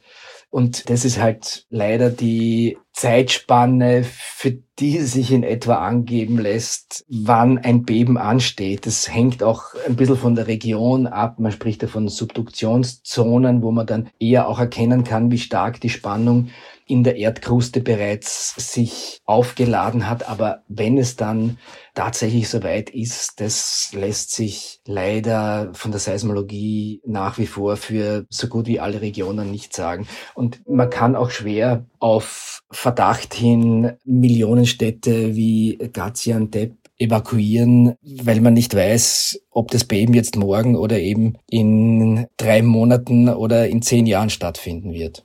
Und 0.48 0.88
das 0.88 1.04
ist 1.04 1.20
halt 1.20 1.66
leider 1.68 2.08
die 2.08 2.78
Zeitspanne, 2.92 4.04
für 4.04 4.52
die 4.78 5.00
sich 5.00 5.30
in 5.30 5.42
etwa 5.42 5.74
angeben 5.86 6.38
lässt, 6.38 7.04
wann 7.10 7.58
ein 7.58 7.84
Beben 7.84 8.16
ansteht. 8.16 8.86
Das 8.86 9.12
hängt 9.12 9.42
auch 9.42 9.74
ein 9.86 9.96
bisschen 9.96 10.16
von 10.16 10.34
der 10.34 10.46
Region 10.46 11.06
ab. 11.06 11.38
Man 11.38 11.52
spricht 11.52 11.82
ja 11.82 11.88
von 11.88 12.08
Subduktionszonen, 12.08 13.60
wo 13.60 13.70
man 13.70 13.86
dann 13.86 14.08
eher 14.18 14.48
auch 14.48 14.58
erkennen 14.58 15.04
kann, 15.04 15.30
wie 15.30 15.38
stark 15.38 15.78
die 15.80 15.90
Spannung 15.90 16.48
in 16.86 17.02
der 17.02 17.16
Erdkruste 17.16 17.80
bereits 17.80 18.54
sich 18.56 19.20
aufgeladen 19.24 20.08
hat. 20.08 20.28
Aber 20.28 20.62
wenn 20.68 20.98
es 20.98 21.16
dann 21.16 21.58
tatsächlich 21.94 22.48
soweit 22.48 22.90
ist, 22.90 23.40
das 23.40 23.90
lässt 23.92 24.30
sich 24.32 24.80
leider 24.86 25.70
von 25.74 25.90
der 25.90 26.00
Seismologie 26.00 27.00
nach 27.04 27.38
wie 27.38 27.46
vor 27.46 27.76
für 27.76 28.26
so 28.30 28.46
gut 28.48 28.66
wie 28.66 28.80
alle 28.80 29.00
Regionen 29.00 29.50
nicht 29.50 29.74
sagen. 29.74 30.06
Und 30.34 30.60
man 30.68 30.90
kann 30.90 31.16
auch 31.16 31.30
schwer 31.30 31.86
auf 31.98 32.62
Verdacht 32.70 33.34
hin 33.34 33.92
Millionenstädte 34.04 35.34
wie 35.34 35.78
Gaziantep 35.92 36.76
evakuieren, 36.98 37.96
weil 38.02 38.40
man 38.40 38.54
nicht 38.54 38.74
weiß, 38.74 39.42
ob 39.50 39.70
das 39.70 39.84
Beben 39.84 40.14
jetzt 40.14 40.36
morgen 40.36 40.76
oder 40.76 40.98
eben 40.98 41.36
in 41.48 42.26
drei 42.36 42.62
Monaten 42.62 43.28
oder 43.28 43.68
in 43.68 43.82
zehn 43.82 44.06
Jahren 44.06 44.30
stattfinden 44.30 44.92
wird. 44.92 45.24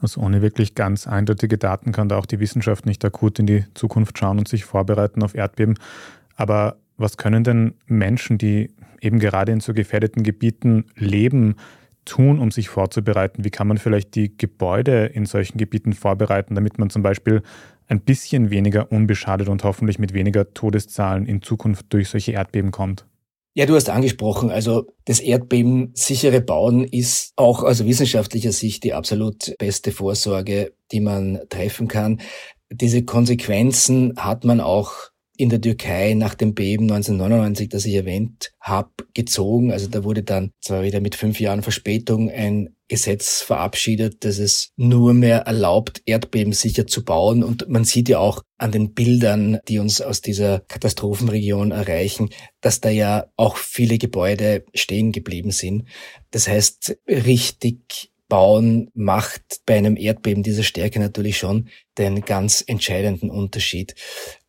Also 0.00 0.20
ohne 0.20 0.42
wirklich 0.42 0.74
ganz 0.74 1.06
eindeutige 1.06 1.58
Daten 1.58 1.92
kann 1.92 2.08
da 2.08 2.16
auch 2.16 2.26
die 2.26 2.40
Wissenschaft 2.40 2.86
nicht 2.86 3.04
akut 3.04 3.38
in 3.38 3.46
die 3.46 3.64
Zukunft 3.74 4.18
schauen 4.18 4.38
und 4.38 4.48
sich 4.48 4.64
vorbereiten 4.64 5.22
auf 5.22 5.34
Erdbeben. 5.34 5.78
Aber 6.36 6.76
was 6.96 7.16
können 7.16 7.44
denn 7.44 7.74
Menschen, 7.86 8.38
die 8.38 8.70
eben 9.00 9.18
gerade 9.18 9.52
in 9.52 9.60
so 9.60 9.74
gefährdeten 9.74 10.22
Gebieten 10.22 10.86
leben, 10.96 11.56
tun, 12.04 12.38
um 12.38 12.50
sich 12.50 12.68
vorzubereiten? 12.68 13.44
Wie 13.44 13.50
kann 13.50 13.68
man 13.68 13.78
vielleicht 13.78 14.14
die 14.14 14.36
Gebäude 14.36 15.06
in 15.06 15.26
solchen 15.26 15.58
Gebieten 15.58 15.92
vorbereiten, 15.92 16.54
damit 16.54 16.78
man 16.78 16.90
zum 16.90 17.02
Beispiel 17.02 17.42
ein 17.88 18.00
bisschen 18.00 18.50
weniger 18.50 18.92
unbeschadet 18.92 19.48
und 19.48 19.64
hoffentlich 19.64 19.98
mit 19.98 20.14
weniger 20.14 20.54
Todeszahlen 20.54 21.26
in 21.26 21.42
Zukunft 21.42 21.86
durch 21.92 22.08
solche 22.08 22.32
Erdbeben 22.32 22.70
kommt? 22.70 23.04
Ja, 23.60 23.66
du 23.66 23.74
hast 23.74 23.90
angesprochen, 23.90 24.50
also 24.50 24.86
das 25.04 25.20
Erdbebensichere 25.20 26.40
Bauen 26.40 26.82
ist 26.82 27.34
auch 27.36 27.62
aus 27.62 27.84
wissenschaftlicher 27.84 28.52
Sicht 28.52 28.84
die 28.84 28.94
absolut 28.94 29.54
beste 29.58 29.92
Vorsorge, 29.92 30.72
die 30.92 31.00
man 31.00 31.40
treffen 31.50 31.86
kann. 31.86 32.22
Diese 32.70 33.04
Konsequenzen 33.04 34.14
hat 34.16 34.46
man 34.46 34.62
auch 34.62 34.94
in 35.36 35.50
der 35.50 35.60
Türkei 35.60 36.14
nach 36.14 36.34
dem 36.34 36.54
Beben 36.54 36.84
1999, 36.84 37.68
das 37.68 37.84
ich 37.84 37.96
erwähnt 37.96 38.50
habe, 38.60 38.92
gezogen. 39.12 39.72
Also 39.72 39.88
da 39.88 40.04
wurde 40.04 40.22
dann 40.22 40.52
zwar 40.62 40.82
wieder 40.82 41.02
mit 41.02 41.14
fünf 41.14 41.38
Jahren 41.38 41.60
Verspätung 41.60 42.30
ein 42.30 42.74
Gesetz 42.90 43.40
verabschiedet, 43.40 44.24
dass 44.24 44.38
es 44.38 44.72
nur 44.76 45.14
mehr 45.14 45.42
erlaubt, 45.42 46.02
Erdbeben 46.06 46.52
sicher 46.52 46.88
zu 46.88 47.04
bauen. 47.04 47.44
Und 47.44 47.68
man 47.68 47.84
sieht 47.84 48.08
ja 48.08 48.18
auch 48.18 48.42
an 48.58 48.72
den 48.72 48.94
Bildern, 48.94 49.60
die 49.68 49.78
uns 49.78 50.00
aus 50.00 50.20
dieser 50.20 50.60
Katastrophenregion 50.66 51.70
erreichen, 51.70 52.30
dass 52.60 52.80
da 52.80 52.90
ja 52.90 53.26
auch 53.36 53.56
viele 53.56 53.96
Gebäude 53.96 54.64
stehen 54.74 55.12
geblieben 55.12 55.52
sind. 55.52 55.84
Das 56.32 56.48
heißt, 56.48 56.98
richtig 57.06 58.10
bauen 58.28 58.90
macht 58.94 59.60
bei 59.66 59.76
einem 59.76 59.96
Erdbeben 59.96 60.42
dieser 60.42 60.64
Stärke 60.64 60.98
natürlich 60.98 61.38
schon 61.38 61.68
den 61.96 62.22
ganz 62.22 62.64
entscheidenden 62.66 63.30
Unterschied. 63.30 63.94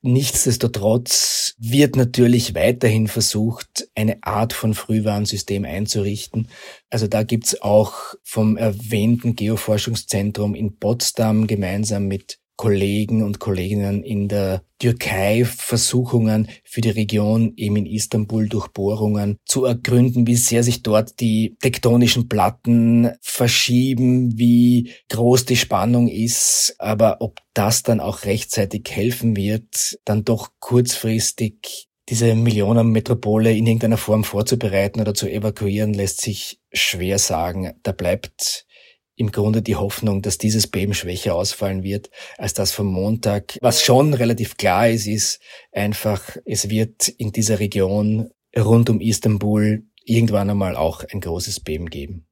Nichtsdestotrotz 0.03 1.53
wird 1.59 1.95
natürlich 1.95 2.55
weiterhin 2.55 3.07
versucht, 3.07 3.87
eine 3.93 4.17
Art 4.23 4.51
von 4.51 4.73
Frühwarnsystem 4.73 5.63
einzurichten. 5.63 6.47
Also 6.89 7.05
da 7.05 7.21
gibt's 7.21 7.61
auch 7.61 8.15
vom 8.23 8.57
erwähnten 8.57 9.35
Geoforschungszentrum 9.35 10.55
in 10.55 10.79
Potsdam 10.79 11.45
gemeinsam 11.45 12.07
mit 12.07 12.40
Kollegen 12.61 13.23
und 13.23 13.39
Kolleginnen 13.39 14.03
in 14.03 14.27
der 14.27 14.61
Türkei 14.77 15.45
Versuchungen 15.45 16.47
für 16.63 16.81
die 16.81 16.91
Region 16.91 17.53
eben 17.57 17.75
in 17.75 17.87
Istanbul 17.87 18.47
durch 18.47 18.67
Bohrungen 18.67 19.37
zu 19.45 19.65
ergründen, 19.65 20.27
wie 20.27 20.35
sehr 20.35 20.61
sich 20.61 20.83
dort 20.83 21.19
die 21.19 21.55
tektonischen 21.59 22.29
Platten 22.29 23.09
verschieben, 23.19 24.37
wie 24.37 24.91
groß 25.09 25.45
die 25.45 25.55
Spannung 25.55 26.07
ist, 26.07 26.75
aber 26.77 27.17
ob 27.21 27.39
das 27.55 27.81
dann 27.81 27.99
auch 27.99 28.25
rechtzeitig 28.25 28.83
helfen 28.91 29.35
wird, 29.35 29.97
dann 30.05 30.23
doch 30.23 30.49
kurzfristig 30.59 31.89
diese 32.09 32.35
Millionenmetropole 32.35 33.57
in 33.57 33.65
irgendeiner 33.65 33.97
Form 33.97 34.23
vorzubereiten 34.23 35.01
oder 35.01 35.15
zu 35.15 35.27
evakuieren, 35.27 35.95
lässt 35.95 36.21
sich 36.21 36.59
schwer 36.71 37.17
sagen. 37.17 37.73
Da 37.81 37.91
bleibt 37.91 38.67
im 39.15 39.31
Grunde 39.31 39.61
die 39.61 39.75
Hoffnung, 39.75 40.21
dass 40.21 40.37
dieses 40.37 40.67
Beben 40.67 40.93
schwächer 40.93 41.35
ausfallen 41.35 41.83
wird 41.83 42.09
als 42.37 42.53
das 42.53 42.71
vom 42.71 42.87
Montag. 42.87 43.57
Was 43.61 43.83
schon 43.83 44.13
relativ 44.13 44.57
klar 44.57 44.89
ist, 44.89 45.07
ist 45.07 45.39
einfach, 45.71 46.37
es 46.45 46.69
wird 46.69 47.07
in 47.07 47.31
dieser 47.31 47.59
Region 47.59 48.31
rund 48.57 48.89
um 48.89 48.99
Istanbul 48.99 49.83
irgendwann 50.03 50.49
einmal 50.49 50.75
auch 50.75 51.03
ein 51.11 51.21
großes 51.21 51.59
Beben 51.59 51.89
geben. 51.89 52.25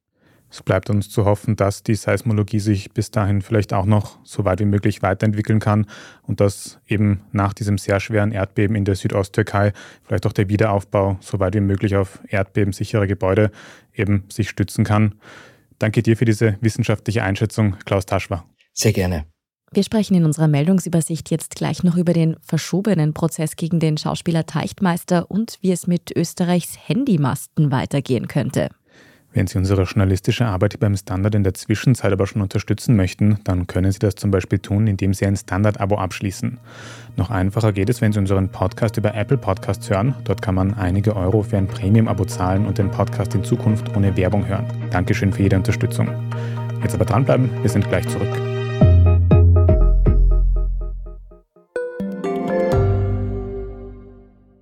Es 0.52 0.64
bleibt 0.64 0.90
uns 0.90 1.08
zu 1.08 1.26
hoffen, 1.26 1.54
dass 1.54 1.84
die 1.84 1.94
Seismologie 1.94 2.58
sich 2.58 2.90
bis 2.90 3.12
dahin 3.12 3.40
vielleicht 3.40 3.72
auch 3.72 3.86
noch 3.86 4.18
so 4.24 4.44
weit 4.44 4.58
wie 4.58 4.64
möglich 4.64 5.00
weiterentwickeln 5.00 5.60
kann 5.60 5.86
und 6.22 6.40
dass 6.40 6.80
eben 6.88 7.22
nach 7.30 7.52
diesem 7.52 7.78
sehr 7.78 8.00
schweren 8.00 8.32
Erdbeben 8.32 8.74
in 8.74 8.84
der 8.84 8.96
Südosttürkei 8.96 9.72
vielleicht 10.02 10.26
auch 10.26 10.32
der 10.32 10.48
Wiederaufbau 10.48 11.18
so 11.20 11.38
weit 11.38 11.54
wie 11.54 11.60
möglich 11.60 11.94
auf 11.94 12.18
erdbebensichere 12.26 13.06
Gebäude 13.06 13.52
eben 13.94 14.24
sich 14.28 14.48
stützen 14.48 14.82
kann. 14.82 15.14
Danke 15.80 16.02
dir 16.02 16.16
für 16.16 16.26
diese 16.26 16.58
wissenschaftliche 16.60 17.24
Einschätzung, 17.24 17.76
Klaus 17.84 18.06
Taschwer. 18.06 18.44
Sehr 18.72 18.92
gerne. 18.92 19.24
Wir 19.72 19.82
sprechen 19.82 20.14
in 20.14 20.24
unserer 20.24 20.48
Meldungsübersicht 20.48 21.30
jetzt 21.30 21.54
gleich 21.54 21.82
noch 21.84 21.96
über 21.96 22.12
den 22.12 22.36
verschobenen 22.42 23.14
Prozess 23.14 23.56
gegen 23.56 23.80
den 23.80 23.96
Schauspieler 23.96 24.44
Teichtmeister 24.44 25.30
und 25.30 25.58
wie 25.62 25.72
es 25.72 25.86
mit 25.86 26.14
Österreichs 26.14 26.76
Handymasten 26.88 27.70
weitergehen 27.70 28.28
könnte. 28.28 28.70
Wenn 29.32 29.46
Sie 29.46 29.58
unsere 29.58 29.84
journalistische 29.84 30.44
Arbeit 30.44 30.80
beim 30.80 30.96
Standard 30.96 31.36
in 31.36 31.44
der 31.44 31.54
Zwischenzeit 31.54 32.12
aber 32.12 32.26
schon 32.26 32.42
unterstützen 32.42 32.96
möchten, 32.96 33.38
dann 33.44 33.68
können 33.68 33.92
Sie 33.92 34.00
das 34.00 34.16
zum 34.16 34.32
Beispiel 34.32 34.58
tun, 34.58 34.88
indem 34.88 35.14
Sie 35.14 35.24
ein 35.24 35.36
Standard-Abo 35.36 35.96
abschließen. 35.96 36.58
Noch 37.16 37.30
einfacher 37.30 37.72
geht 37.72 37.88
es, 37.90 38.00
wenn 38.00 38.12
Sie 38.12 38.18
unseren 38.18 38.48
Podcast 38.48 38.96
über 38.96 39.14
Apple 39.14 39.38
Podcasts 39.38 39.88
hören. 39.88 40.16
Dort 40.24 40.42
kann 40.42 40.56
man 40.56 40.74
einige 40.74 41.14
Euro 41.14 41.44
für 41.44 41.58
ein 41.58 41.68
Premium-Abo 41.68 42.24
zahlen 42.24 42.66
und 42.66 42.78
den 42.78 42.90
Podcast 42.90 43.32
in 43.36 43.44
Zukunft 43.44 43.96
ohne 43.96 44.16
Werbung 44.16 44.46
hören. 44.48 44.66
Dankeschön 44.90 45.32
für 45.32 45.42
jede 45.42 45.56
Unterstützung. 45.56 46.08
Jetzt 46.82 46.94
aber 46.94 47.04
dranbleiben, 47.04 47.50
wir 47.62 47.70
sind 47.70 47.88
gleich 47.88 48.08
zurück. 48.08 48.28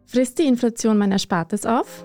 Frisst 0.05 0.39
die 0.39 0.47
Inflation 0.47 0.99
mein 0.99 1.13
Erspartes 1.13 1.65
auf? 1.65 2.05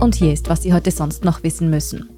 Und 0.00 0.14
hier 0.14 0.32
ist, 0.32 0.48
was 0.48 0.62
Sie 0.62 0.72
heute 0.72 0.90
sonst 0.90 1.24
noch 1.24 1.42
wissen 1.42 1.70
müssen. 1.70 2.08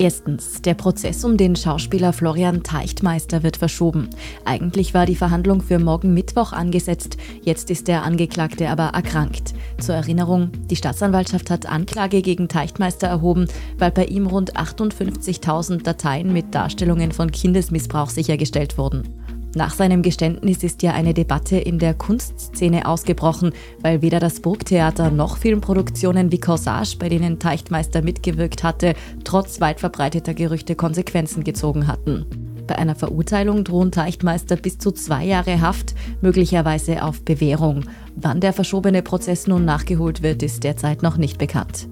Erstens, 0.00 0.62
der 0.62 0.72
Prozess 0.72 1.24
um 1.24 1.36
den 1.36 1.54
Schauspieler 1.56 2.14
Florian 2.14 2.62
Teichtmeister 2.62 3.42
wird 3.42 3.58
verschoben. 3.58 4.08
Eigentlich 4.46 4.94
war 4.94 5.04
die 5.04 5.14
Verhandlung 5.14 5.60
für 5.60 5.78
morgen 5.78 6.14
Mittwoch 6.14 6.52
angesetzt, 6.52 7.18
jetzt 7.42 7.70
ist 7.70 7.86
der 7.86 8.02
Angeklagte 8.02 8.70
aber 8.70 8.84
erkrankt. 8.94 9.52
Zur 9.78 9.96
Erinnerung, 9.96 10.52
die 10.70 10.76
Staatsanwaltschaft 10.76 11.50
hat 11.50 11.66
Anklage 11.66 12.22
gegen 12.22 12.48
Teichtmeister 12.48 13.08
erhoben, 13.08 13.46
weil 13.76 13.90
bei 13.90 14.06
ihm 14.06 14.26
rund 14.26 14.56
58.000 14.56 15.82
Dateien 15.82 16.32
mit 16.32 16.54
Darstellungen 16.54 17.12
von 17.12 17.30
Kindesmissbrauch 17.30 18.08
sichergestellt 18.08 18.78
wurden. 18.78 19.19
Nach 19.54 19.74
seinem 19.74 20.02
Geständnis 20.02 20.62
ist 20.62 20.82
ja 20.82 20.92
eine 20.92 21.12
Debatte 21.12 21.56
in 21.56 21.80
der 21.80 21.94
Kunstszene 21.94 22.86
ausgebrochen, 22.86 23.52
weil 23.80 24.00
weder 24.00 24.20
das 24.20 24.40
Burgtheater 24.40 25.10
noch 25.10 25.38
Filmproduktionen 25.38 26.30
wie 26.30 26.38
Corsage, 26.38 26.96
bei 26.98 27.08
denen 27.08 27.40
Teichtmeister 27.40 28.00
mitgewirkt 28.00 28.62
hatte, 28.62 28.94
trotz 29.24 29.60
weit 29.60 29.80
verbreiteter 29.80 30.34
Gerüchte 30.34 30.76
Konsequenzen 30.76 31.42
gezogen 31.42 31.88
hatten. 31.88 32.26
Bei 32.68 32.78
einer 32.78 32.94
Verurteilung 32.94 33.64
drohen 33.64 33.90
Teichtmeister 33.90 34.54
bis 34.54 34.78
zu 34.78 34.92
zwei 34.92 35.24
Jahre 35.24 35.60
Haft, 35.60 35.96
möglicherweise 36.20 37.02
auf 37.02 37.24
Bewährung. 37.24 37.86
Wann 38.14 38.40
der 38.40 38.52
verschobene 38.52 39.02
Prozess 39.02 39.48
nun 39.48 39.64
nachgeholt 39.64 40.22
wird, 40.22 40.44
ist 40.44 40.62
derzeit 40.62 41.02
noch 41.02 41.16
nicht 41.16 41.38
bekannt. 41.38 41.88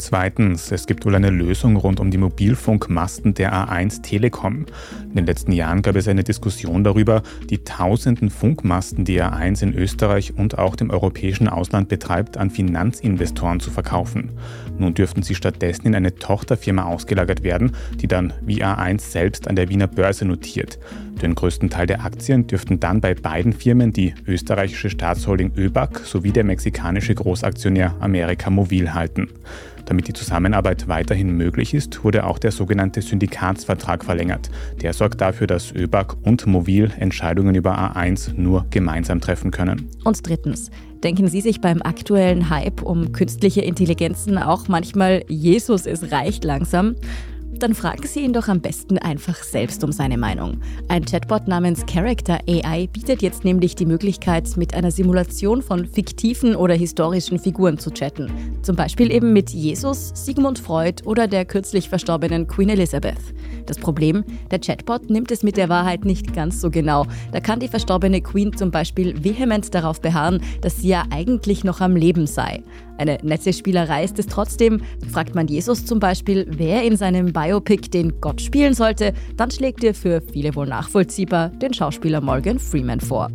Zweitens, 0.00 0.72
es 0.72 0.86
gibt 0.86 1.04
wohl 1.04 1.14
eine 1.14 1.28
Lösung 1.28 1.76
rund 1.76 2.00
um 2.00 2.10
die 2.10 2.16
Mobilfunkmasten 2.16 3.34
der 3.34 3.52
A1 3.52 4.00
Telekom. 4.00 4.64
In 5.10 5.14
den 5.14 5.26
letzten 5.26 5.52
Jahren 5.52 5.82
gab 5.82 5.94
es 5.94 6.08
eine 6.08 6.24
Diskussion 6.24 6.84
darüber, 6.84 7.22
die 7.50 7.64
tausenden 7.64 8.30
Funkmasten, 8.30 9.04
die 9.04 9.22
A1 9.22 9.62
in 9.62 9.74
Österreich 9.74 10.32
und 10.34 10.58
auch 10.58 10.74
dem 10.74 10.88
europäischen 10.88 11.48
Ausland 11.48 11.90
betreibt, 11.90 12.38
an 12.38 12.48
Finanzinvestoren 12.48 13.60
zu 13.60 13.70
verkaufen. 13.70 14.30
Nun 14.78 14.94
dürften 14.94 15.22
sie 15.22 15.34
stattdessen 15.34 15.88
in 15.88 15.94
eine 15.94 16.14
Tochterfirma 16.14 16.84
ausgelagert 16.84 17.42
werden, 17.42 17.72
die 17.96 18.08
dann 18.08 18.32
wie 18.40 18.64
A1 18.64 19.00
selbst 19.00 19.48
an 19.48 19.56
der 19.56 19.68
Wiener 19.68 19.86
Börse 19.86 20.24
notiert. 20.24 20.78
Den 21.22 21.34
größten 21.34 21.68
Teil 21.68 21.86
der 21.86 22.04
Aktien 22.04 22.46
dürften 22.46 22.80
dann 22.80 23.02
bei 23.02 23.14
beiden 23.14 23.52
Firmen 23.52 23.92
die 23.92 24.14
österreichische 24.26 24.88
Staatsholding 24.88 25.52
ÖBAG 25.54 26.00
sowie 26.04 26.32
der 26.32 26.44
mexikanische 26.44 27.14
Großaktionär 27.14 27.94
America 28.00 28.48
Mobil 28.48 28.94
halten. 28.94 29.28
Damit 29.84 30.08
die 30.08 30.12
Zusammenarbeit 30.12 30.88
weiterhin 30.88 31.36
möglich 31.36 31.74
ist, 31.74 32.04
wurde 32.04 32.24
auch 32.24 32.38
der 32.38 32.52
sogenannte 32.52 33.02
Syndikatsvertrag 33.02 34.04
verlängert. 34.04 34.48
Der 34.80 34.92
sorgt 34.92 35.20
dafür, 35.20 35.46
dass 35.46 35.74
ÖBAG 35.74 36.16
und 36.22 36.46
Mobil 36.46 36.90
Entscheidungen 36.98 37.54
über 37.54 37.76
A1 37.76 38.32
nur 38.36 38.66
gemeinsam 38.70 39.20
treffen 39.20 39.50
können. 39.50 39.88
Und 40.04 40.26
drittens, 40.26 40.70
denken 41.02 41.28
Sie 41.28 41.40
sich 41.40 41.60
beim 41.60 41.82
aktuellen 41.82 42.48
Hype 42.50 42.82
um 42.82 43.12
künstliche 43.12 43.62
Intelligenzen 43.62 44.38
auch 44.38 44.68
manchmal, 44.68 45.24
Jesus, 45.28 45.86
es 45.86 46.12
reicht 46.12 46.44
langsam? 46.44 46.94
Dann 47.62 47.74
fragen 47.74 48.06
Sie 48.06 48.20
ihn 48.20 48.32
doch 48.32 48.48
am 48.48 48.60
besten 48.60 48.98
einfach 48.98 49.36
selbst 49.42 49.84
um 49.84 49.92
seine 49.92 50.16
Meinung. 50.16 50.60
Ein 50.88 51.04
Chatbot 51.04 51.46
namens 51.46 51.84
Character 51.86 52.38
AI 52.48 52.86
bietet 52.86 53.22
jetzt 53.22 53.44
nämlich 53.44 53.74
die 53.74 53.86
Möglichkeit, 53.86 54.56
mit 54.56 54.74
einer 54.74 54.90
Simulation 54.90 55.60
von 55.60 55.86
fiktiven 55.86 56.56
oder 56.56 56.74
historischen 56.74 57.38
Figuren 57.38 57.78
zu 57.78 57.90
chatten. 57.90 58.30
Zum 58.62 58.76
Beispiel 58.76 59.12
eben 59.12 59.32
mit 59.32 59.50
Jesus, 59.50 60.12
Sigmund 60.14 60.58
Freud 60.58 61.02
oder 61.04 61.28
der 61.28 61.44
kürzlich 61.44 61.88
verstorbenen 61.88 62.46
Queen 62.46 62.70
Elizabeth. 62.70 63.18
Das 63.66 63.78
Problem, 63.78 64.24
der 64.50 64.60
Chatbot 64.60 65.10
nimmt 65.10 65.30
es 65.30 65.42
mit 65.42 65.56
der 65.56 65.68
Wahrheit 65.68 66.04
nicht 66.04 66.32
ganz 66.32 66.60
so 66.60 66.70
genau. 66.70 67.06
Da 67.32 67.40
kann 67.40 67.60
die 67.60 67.68
verstorbene 67.68 68.20
Queen 68.22 68.56
zum 68.56 68.70
Beispiel 68.70 69.22
vehement 69.22 69.74
darauf 69.74 70.00
beharren, 70.00 70.42
dass 70.62 70.78
sie 70.78 70.88
ja 70.88 71.04
eigentlich 71.10 71.62
noch 71.62 71.80
am 71.80 71.94
Leben 71.94 72.26
sei. 72.26 72.62
Eine 73.00 73.16
nette 73.22 73.54
Spielerei 73.54 74.04
ist 74.04 74.18
es 74.18 74.26
trotzdem. 74.26 74.82
Fragt 75.10 75.34
man 75.34 75.48
Jesus 75.48 75.86
zum 75.86 76.00
Beispiel, 76.00 76.46
wer 76.50 76.82
in 76.82 76.98
seinem 76.98 77.32
Biopic 77.32 77.88
den 77.88 78.20
Gott 78.20 78.42
spielen 78.42 78.74
sollte, 78.74 79.14
dann 79.38 79.50
schlägt 79.50 79.82
er 79.84 79.94
für 79.94 80.20
viele 80.20 80.54
wohl 80.54 80.66
nachvollziehbar 80.66 81.48
den 81.48 81.72
Schauspieler 81.72 82.20
Morgan 82.20 82.58
Freeman 82.58 83.00
vor. 83.00 83.30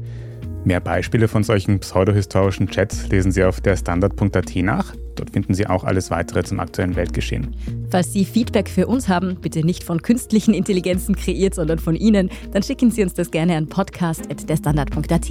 Mehr 0.65 0.79
Beispiele 0.79 1.27
von 1.27 1.43
solchen 1.43 1.79
pseudohistorischen 1.79 2.67
Chats 2.67 3.07
lesen 3.09 3.31
Sie 3.31 3.43
auf 3.43 3.61
der 3.61 3.77
Standard.at 3.77 4.55
nach. 4.55 4.95
Dort 5.13 5.29
finden 5.29 5.53
Sie 5.53 5.67
auch 5.67 5.83
alles 5.83 6.09
weitere 6.09 6.43
zum 6.43 6.59
aktuellen 6.59 6.95
Weltgeschehen. 6.95 7.55
Falls 7.91 8.11
Sie 8.11 8.25
Feedback 8.25 8.67
für 8.67 8.87
uns 8.87 9.07
haben, 9.07 9.37
bitte 9.39 9.63
nicht 9.63 9.83
von 9.83 10.01
künstlichen 10.01 10.55
Intelligenzen 10.55 11.15
kreiert, 11.15 11.53
sondern 11.53 11.77
von 11.77 11.95
Ihnen, 11.95 12.31
dann 12.51 12.63
schicken 12.63 12.89
Sie 12.89 13.03
uns 13.03 13.13
das 13.13 13.29
gerne 13.29 13.55
an 13.55 13.67
podcast.derstandard.at. 13.67 15.29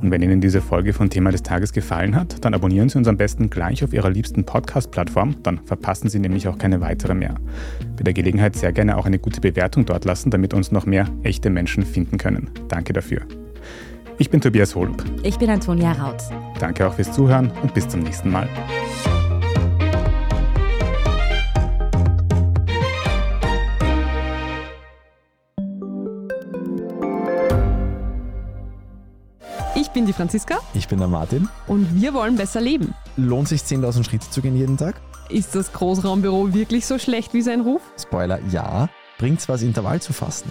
Und 0.00 0.10
wenn 0.12 0.22
Ihnen 0.22 0.40
diese 0.40 0.60
Folge 0.60 0.92
von 0.92 1.10
Thema 1.10 1.32
des 1.32 1.42
Tages 1.42 1.72
gefallen 1.72 2.14
hat, 2.14 2.44
dann 2.44 2.54
abonnieren 2.54 2.88
Sie 2.88 2.98
uns 2.98 3.08
am 3.08 3.16
besten 3.16 3.50
gleich 3.50 3.82
auf 3.82 3.92
Ihrer 3.92 4.10
liebsten 4.10 4.44
Podcast-Plattform, 4.44 5.42
dann 5.42 5.58
verpassen 5.64 6.08
Sie 6.08 6.20
nämlich 6.20 6.46
auch 6.46 6.56
keine 6.56 6.80
weitere 6.80 7.14
mehr. 7.14 7.34
Bei 7.96 8.04
der 8.04 8.14
Gelegenheit 8.14 8.54
sehr 8.54 8.72
gerne 8.72 8.96
auch 8.96 9.06
eine 9.06 9.18
gute 9.18 9.40
Bewertung 9.40 9.86
dort 9.86 10.04
lassen, 10.04 10.30
damit 10.30 10.54
uns 10.54 10.70
noch 10.70 10.86
mehr 10.86 11.08
echte 11.24 11.50
Menschen 11.50 11.84
finden 11.84 12.16
können. 12.16 12.48
Danke 12.68 12.92
dafür. 12.92 13.22
Ich 14.20 14.30
bin 14.30 14.40
Tobias 14.40 14.74
Holub. 14.74 15.04
Ich 15.22 15.38
bin 15.38 15.48
Antonia 15.48 15.92
Raut. 15.92 16.20
Danke 16.58 16.84
auch 16.84 16.94
fürs 16.94 17.12
Zuhören 17.12 17.52
und 17.62 17.72
bis 17.72 17.86
zum 17.86 18.00
nächsten 18.00 18.32
Mal. 18.32 18.48
Ich 29.76 29.90
bin 29.90 30.04
die 30.04 30.12
Franziska. 30.12 30.58
Ich 30.74 30.88
bin 30.88 30.98
der 30.98 31.06
Martin. 31.06 31.48
Und 31.68 31.94
wir 31.94 32.12
wollen 32.12 32.36
besser 32.36 32.60
leben. 32.60 32.94
Lohnt 33.16 33.46
sich 33.46 33.60
10.000 33.62 34.02
Schritte 34.02 34.28
zu 34.28 34.42
gehen 34.42 34.56
jeden 34.56 34.76
Tag? 34.76 35.00
Ist 35.28 35.54
das 35.54 35.72
Großraumbüro 35.72 36.52
wirklich 36.54 36.86
so 36.86 36.98
schlecht 36.98 37.34
wie 37.34 37.42
sein 37.42 37.60
Ruf? 37.60 37.82
Spoiler, 37.96 38.40
ja. 38.50 38.88
Bringt's 39.18 39.48
was, 39.48 39.62
Intervall 39.62 40.02
zu 40.02 40.12
fasten? 40.12 40.50